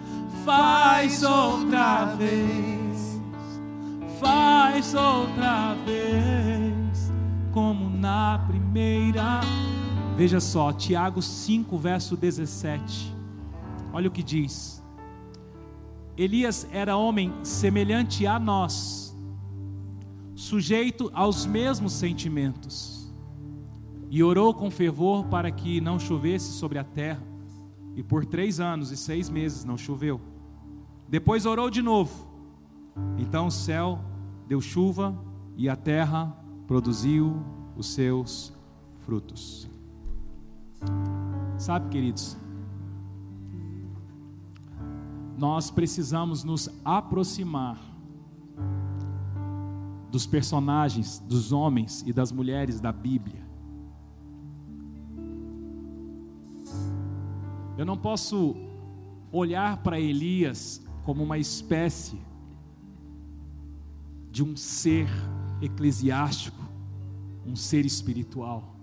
[0.45, 3.20] faz outra vez,
[4.20, 7.12] faz outra vez,
[7.53, 9.41] como na primeira
[10.16, 13.12] Veja só, Tiago 5, verso 17.
[13.93, 14.84] Olha o que diz.
[16.17, 19.17] Elias era homem semelhante a nós,
[20.35, 23.12] sujeito aos mesmos sentimentos,
[24.09, 27.23] e orou com fervor para que não chovesse sobre a terra,
[27.97, 30.21] e por três anos e seis meses não choveu.
[31.09, 32.29] Depois orou de novo,
[33.19, 33.99] então o céu
[34.47, 35.19] deu chuva
[35.57, 36.37] e a terra
[36.67, 37.43] produziu
[37.77, 38.53] os seus
[39.01, 39.69] frutos.
[41.59, 42.37] Sabe, queridos,
[45.37, 47.78] nós precisamos nos aproximar
[50.11, 53.45] dos personagens, dos homens e das mulheres da Bíblia.
[57.76, 58.55] Eu não posso
[59.32, 62.20] olhar para Elias como uma espécie
[64.30, 65.09] de um ser
[65.61, 66.62] eclesiástico,
[67.45, 68.76] um ser espiritual.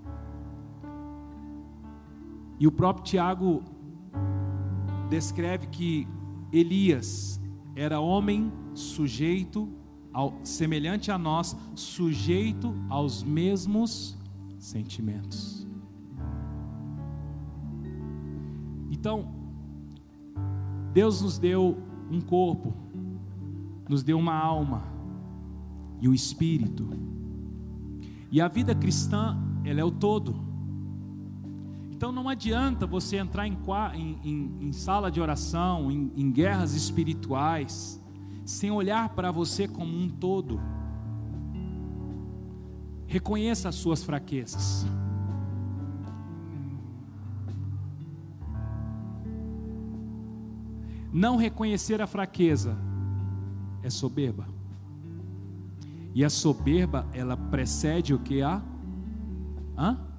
[2.59, 3.63] E o próprio Tiago
[5.09, 6.07] descreve que
[6.51, 7.39] Elias
[7.75, 9.69] era homem sujeito
[10.13, 14.17] ao semelhante a nós, sujeito aos mesmos
[14.59, 15.65] sentimentos.
[18.91, 19.33] Então,
[20.93, 21.77] Deus nos deu
[22.11, 22.73] um corpo,
[23.87, 24.83] nos deu uma alma
[26.01, 26.89] e o um espírito.
[28.29, 30.50] E a vida cristã, ela é o todo.
[32.01, 33.55] Então não adianta você entrar em,
[34.23, 38.03] em, em sala de oração, em, em guerras espirituais,
[38.43, 40.59] sem olhar para você como um todo.
[43.05, 44.83] Reconheça as suas fraquezas.
[51.13, 52.75] Não reconhecer a fraqueza
[53.83, 54.47] é soberba.
[56.15, 58.41] E a soberba, ela precede o que?
[58.41, 58.59] A?
[59.77, 60.10] Hã?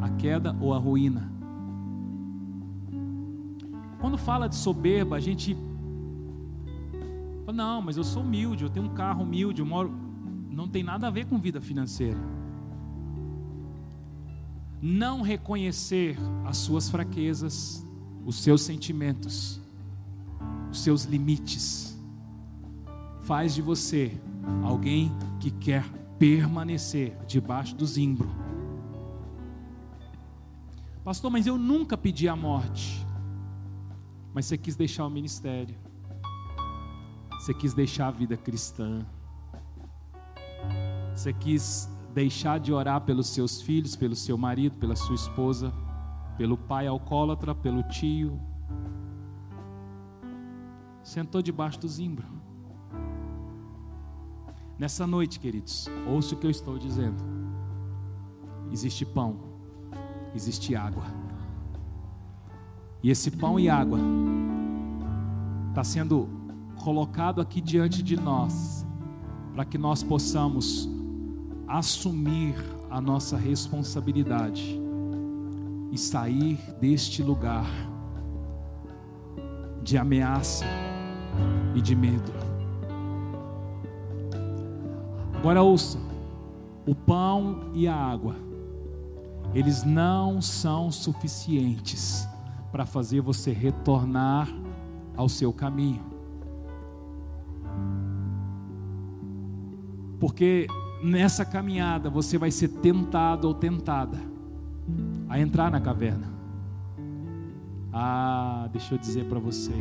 [0.00, 1.30] A queda ou a ruína.
[4.00, 5.56] Quando fala de soberba, a gente
[7.44, 9.92] fala, não, mas eu sou humilde, eu tenho um carro humilde, eu moro.
[10.50, 12.18] Não tem nada a ver com vida financeira.
[14.80, 17.86] Não reconhecer as suas fraquezas,
[18.24, 19.60] os seus sentimentos,
[20.70, 21.96] os seus limites,
[23.20, 24.20] faz de você
[24.64, 25.84] alguém que quer
[26.18, 28.41] permanecer debaixo do zimbro
[31.04, 33.04] Pastor, mas eu nunca pedi a morte.
[34.32, 35.74] Mas você quis deixar o ministério.
[37.32, 39.04] Você quis deixar a vida cristã.
[41.12, 45.72] Você quis deixar de orar pelos seus filhos, pelo seu marido, pela sua esposa,
[46.38, 48.40] pelo pai alcoólatra, pelo tio.
[51.02, 52.26] Sentou debaixo do zimbro.
[54.78, 57.22] Nessa noite, queridos, ouça o que eu estou dizendo.
[58.70, 59.51] Existe pão
[60.34, 61.04] existe água.
[63.02, 63.98] E esse pão e água
[65.70, 66.28] está sendo
[66.82, 68.86] colocado aqui diante de nós,
[69.54, 70.88] para que nós possamos
[71.66, 72.54] assumir
[72.90, 74.80] a nossa responsabilidade
[75.90, 77.66] e sair deste lugar
[79.82, 80.64] de ameaça
[81.74, 82.32] e de medo.
[85.34, 85.98] Agora ouça:
[86.86, 88.51] o pão e a água
[89.54, 92.28] eles não são suficientes
[92.70, 94.48] para fazer você retornar
[95.16, 96.02] ao seu caminho.
[100.18, 100.66] Porque
[101.02, 104.18] nessa caminhada você vai ser tentado ou tentada
[105.28, 106.32] a entrar na caverna.
[107.92, 109.74] Ah, deixa eu dizer para você,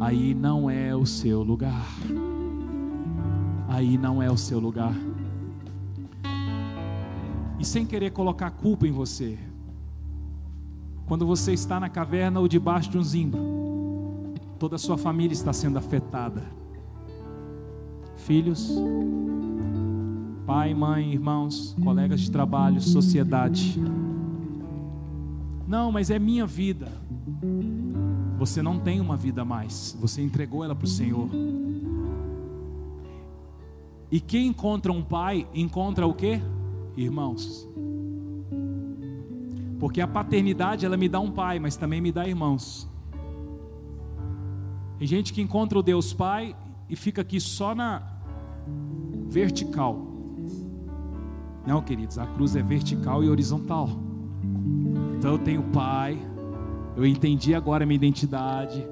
[0.00, 1.86] aí não é o seu lugar.
[3.68, 4.94] Aí não é o seu lugar.
[7.64, 9.38] E sem querer colocar culpa em você,
[11.06, 13.40] quando você está na caverna ou debaixo de um zimbro,
[14.58, 16.42] toda a sua família está sendo afetada.
[18.16, 18.70] Filhos,
[20.44, 23.82] pai, mãe, irmãos, colegas de trabalho, sociedade.
[25.66, 26.92] Não, mas é minha vida.
[28.36, 31.30] Você não tem uma vida mais, você entregou ela para o Senhor.
[34.10, 36.42] E quem encontra um pai, encontra o que?
[36.96, 37.68] Irmãos.
[39.78, 42.88] Porque a paternidade, ela me dá um pai, mas também me dá irmãos.
[44.98, 46.56] Tem gente que encontra o Deus Pai
[46.88, 48.02] e fica aqui só na
[49.28, 50.14] vertical.
[51.66, 53.88] Não, queridos, a cruz é vertical e horizontal.
[55.18, 56.18] Então eu tenho pai,
[56.96, 58.86] eu entendi agora a minha identidade,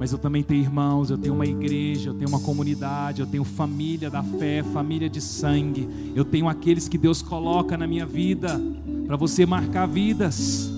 [0.00, 3.44] mas eu também tenho irmãos, eu tenho uma igreja, eu tenho uma comunidade, eu tenho
[3.44, 8.58] família da fé, família de sangue, eu tenho aqueles que Deus coloca na minha vida
[9.06, 10.70] para você marcar vidas.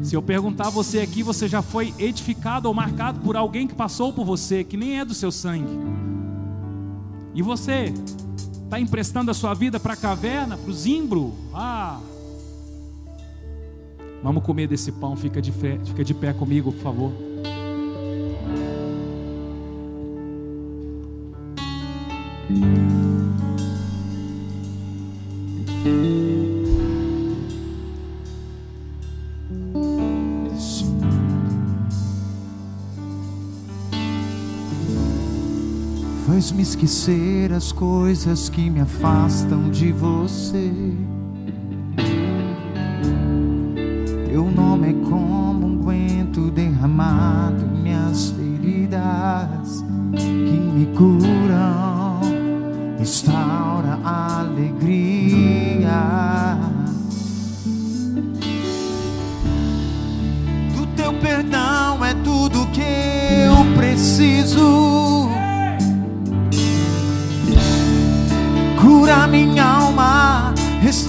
[0.00, 3.74] Se eu perguntar a você aqui, você já foi edificado ou marcado por alguém que
[3.74, 5.78] passou por você, que nem é do seu sangue.
[7.34, 7.92] E você
[8.64, 11.34] está emprestando a sua vida para a caverna, para o zimbro?
[11.52, 12.00] Ah!
[14.22, 17.29] Vamos comer desse pão, fica de, fé, fica de pé comigo, por favor.
[36.40, 40.72] Faz-me esquecer as coisas que me afastam de você.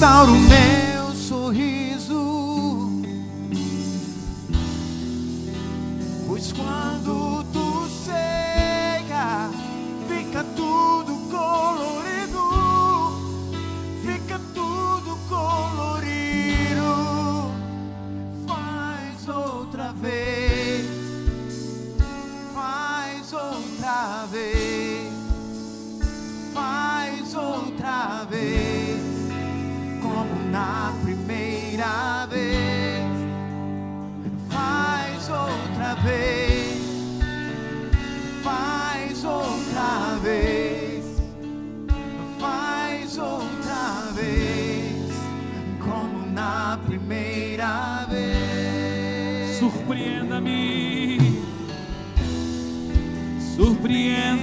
[0.01, 0.80] Restaura o meu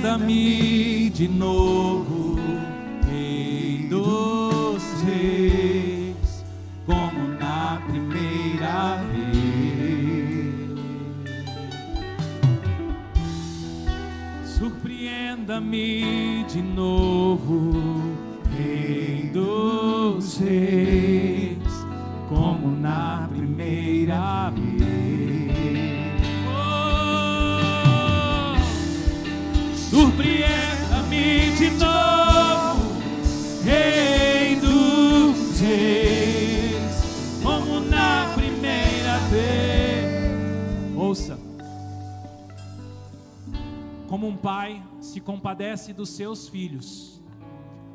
[0.09, 2.37] surpreenda-me de novo,
[3.11, 6.45] Rei dos Reis,
[6.87, 9.29] como na primeira vez.
[14.57, 17.98] Surpreenda-me de novo,
[44.19, 47.23] Como um pai se compadece dos seus filhos,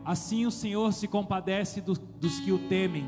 [0.06, 3.06] assim o Senhor se compadece do- dos que o temem,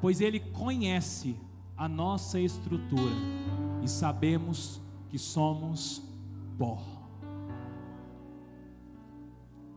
[0.00, 1.36] pois Ele conhece
[1.76, 3.12] a nossa estrutura
[3.82, 4.80] e sabemos
[5.10, 6.02] que somos
[6.56, 6.78] pó.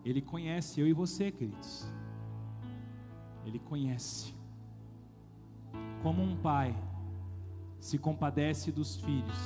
[0.05, 1.91] Ele conhece eu e você, queridos.
[3.45, 4.33] Ele conhece.
[6.01, 6.73] Como um pai
[7.81, 9.37] se compadece dos filhos,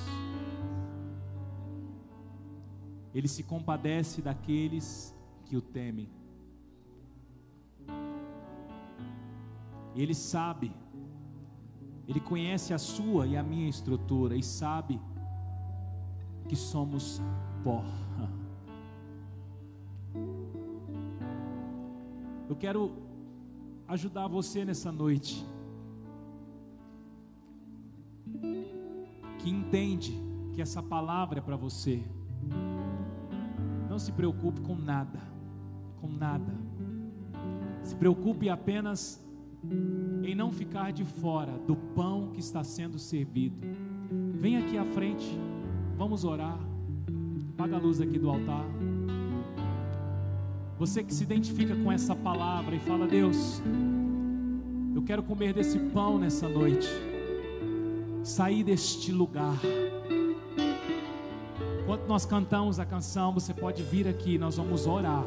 [3.16, 6.10] ele se compadece daqueles que o temem.
[9.96, 10.74] Ele sabe
[12.08, 15.02] Ele conhece a sua e a minha estrutura e sabe
[16.48, 17.20] que somos
[17.64, 17.84] pó.
[22.48, 22.92] Eu quero
[23.88, 25.44] ajudar você nessa noite.
[29.40, 30.14] Que entende
[30.54, 32.04] que essa palavra é para você.
[33.96, 35.22] Não se preocupe com nada,
[36.02, 36.54] com nada.
[37.82, 39.26] Se preocupe apenas
[40.22, 43.56] em não ficar de fora do pão que está sendo servido.
[44.34, 45.26] Vem aqui à frente,
[45.96, 46.60] vamos orar.
[47.52, 48.66] Apaga a luz aqui do altar.
[50.78, 53.62] Você que se identifica com essa palavra e fala: Deus,
[54.94, 56.90] eu quero comer desse pão nessa noite,
[58.26, 59.58] sair deste lugar.
[61.96, 65.24] Enquanto nós cantamos a canção, você pode vir aqui, nós vamos orar.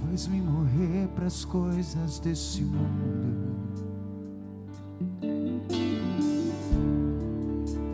[0.00, 3.54] Faz-me morrer pras coisas desse mundo.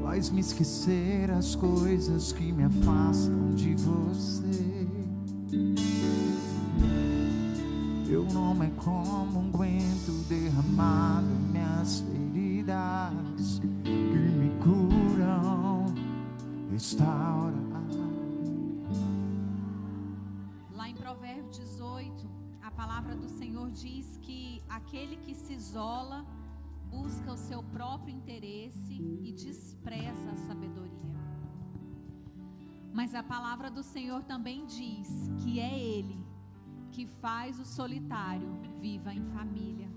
[0.04, 4.59] Faz-me esquecer as coisas que me afastam de você.
[8.84, 15.84] Como um guento derramado minhas feridas que me curam,
[16.70, 17.60] restauram.
[20.72, 22.26] Lá em Provérbios 18,
[22.62, 26.24] a palavra do Senhor diz que aquele que se isola
[26.90, 30.90] busca o seu próprio interesse e despreza a sabedoria.
[32.94, 36.29] Mas a palavra do Senhor também diz que é Ele
[36.90, 38.48] que faz o solitário
[38.80, 39.88] viva em família.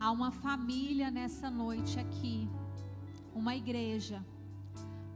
[0.00, 2.48] Há uma família nessa noite aqui,
[3.34, 4.24] uma igreja,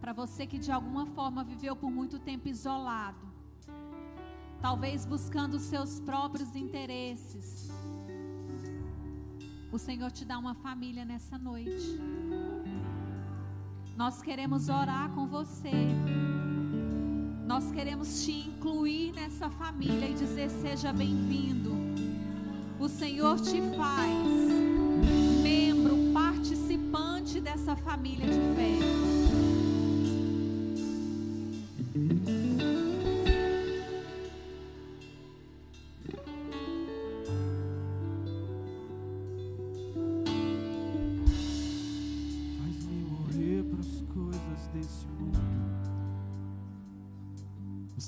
[0.00, 3.28] para você que de alguma forma viveu por muito tempo isolado
[4.60, 7.70] talvez buscando seus próprios interesses.
[9.70, 12.00] O Senhor te dá uma família nessa noite.
[13.96, 15.88] Nós queremos orar com você.
[17.48, 21.72] Nós queremos te incluir nessa família e dizer: seja bem-vindo.
[22.78, 24.28] O Senhor te faz
[25.42, 28.78] membro, participante dessa família de fé.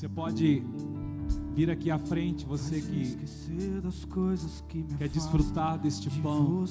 [0.00, 0.62] Você pode
[1.54, 3.18] vir aqui à frente, você que
[4.96, 6.64] quer desfrutar deste de pão.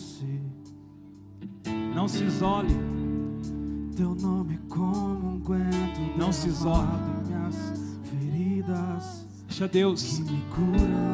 [1.94, 2.76] Não se isole,
[3.96, 7.56] Teu nome é como um guento Não se minhas
[8.02, 10.20] feridas deixa Deus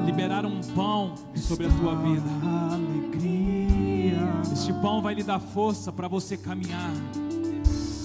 [0.06, 2.30] liberar um pão sobre a tua vida.
[4.54, 6.94] Este pão vai lhe dar força para você caminhar.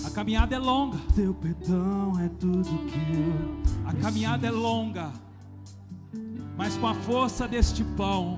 [0.04, 5.11] A caminhada é longa, Teu perdão é tudo que eu a caminhada é longa,
[6.57, 8.37] mas com a força deste pão,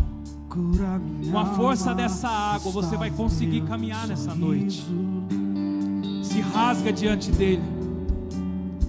[0.48, 4.82] com a força dessa água, você vai conseguir caminhar nessa noite.
[6.22, 7.62] Se rasga diante dele,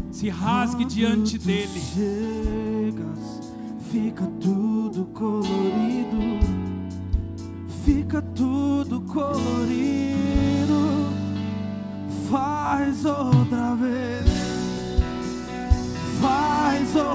[0.09, 1.81] se rasgue diante dele.
[1.81, 3.51] Chegas,
[3.91, 6.39] fica tudo colorido,
[7.83, 10.13] fica tudo colorido.
[12.29, 14.32] Faz outra vez,
[16.23, 17.13] faz outra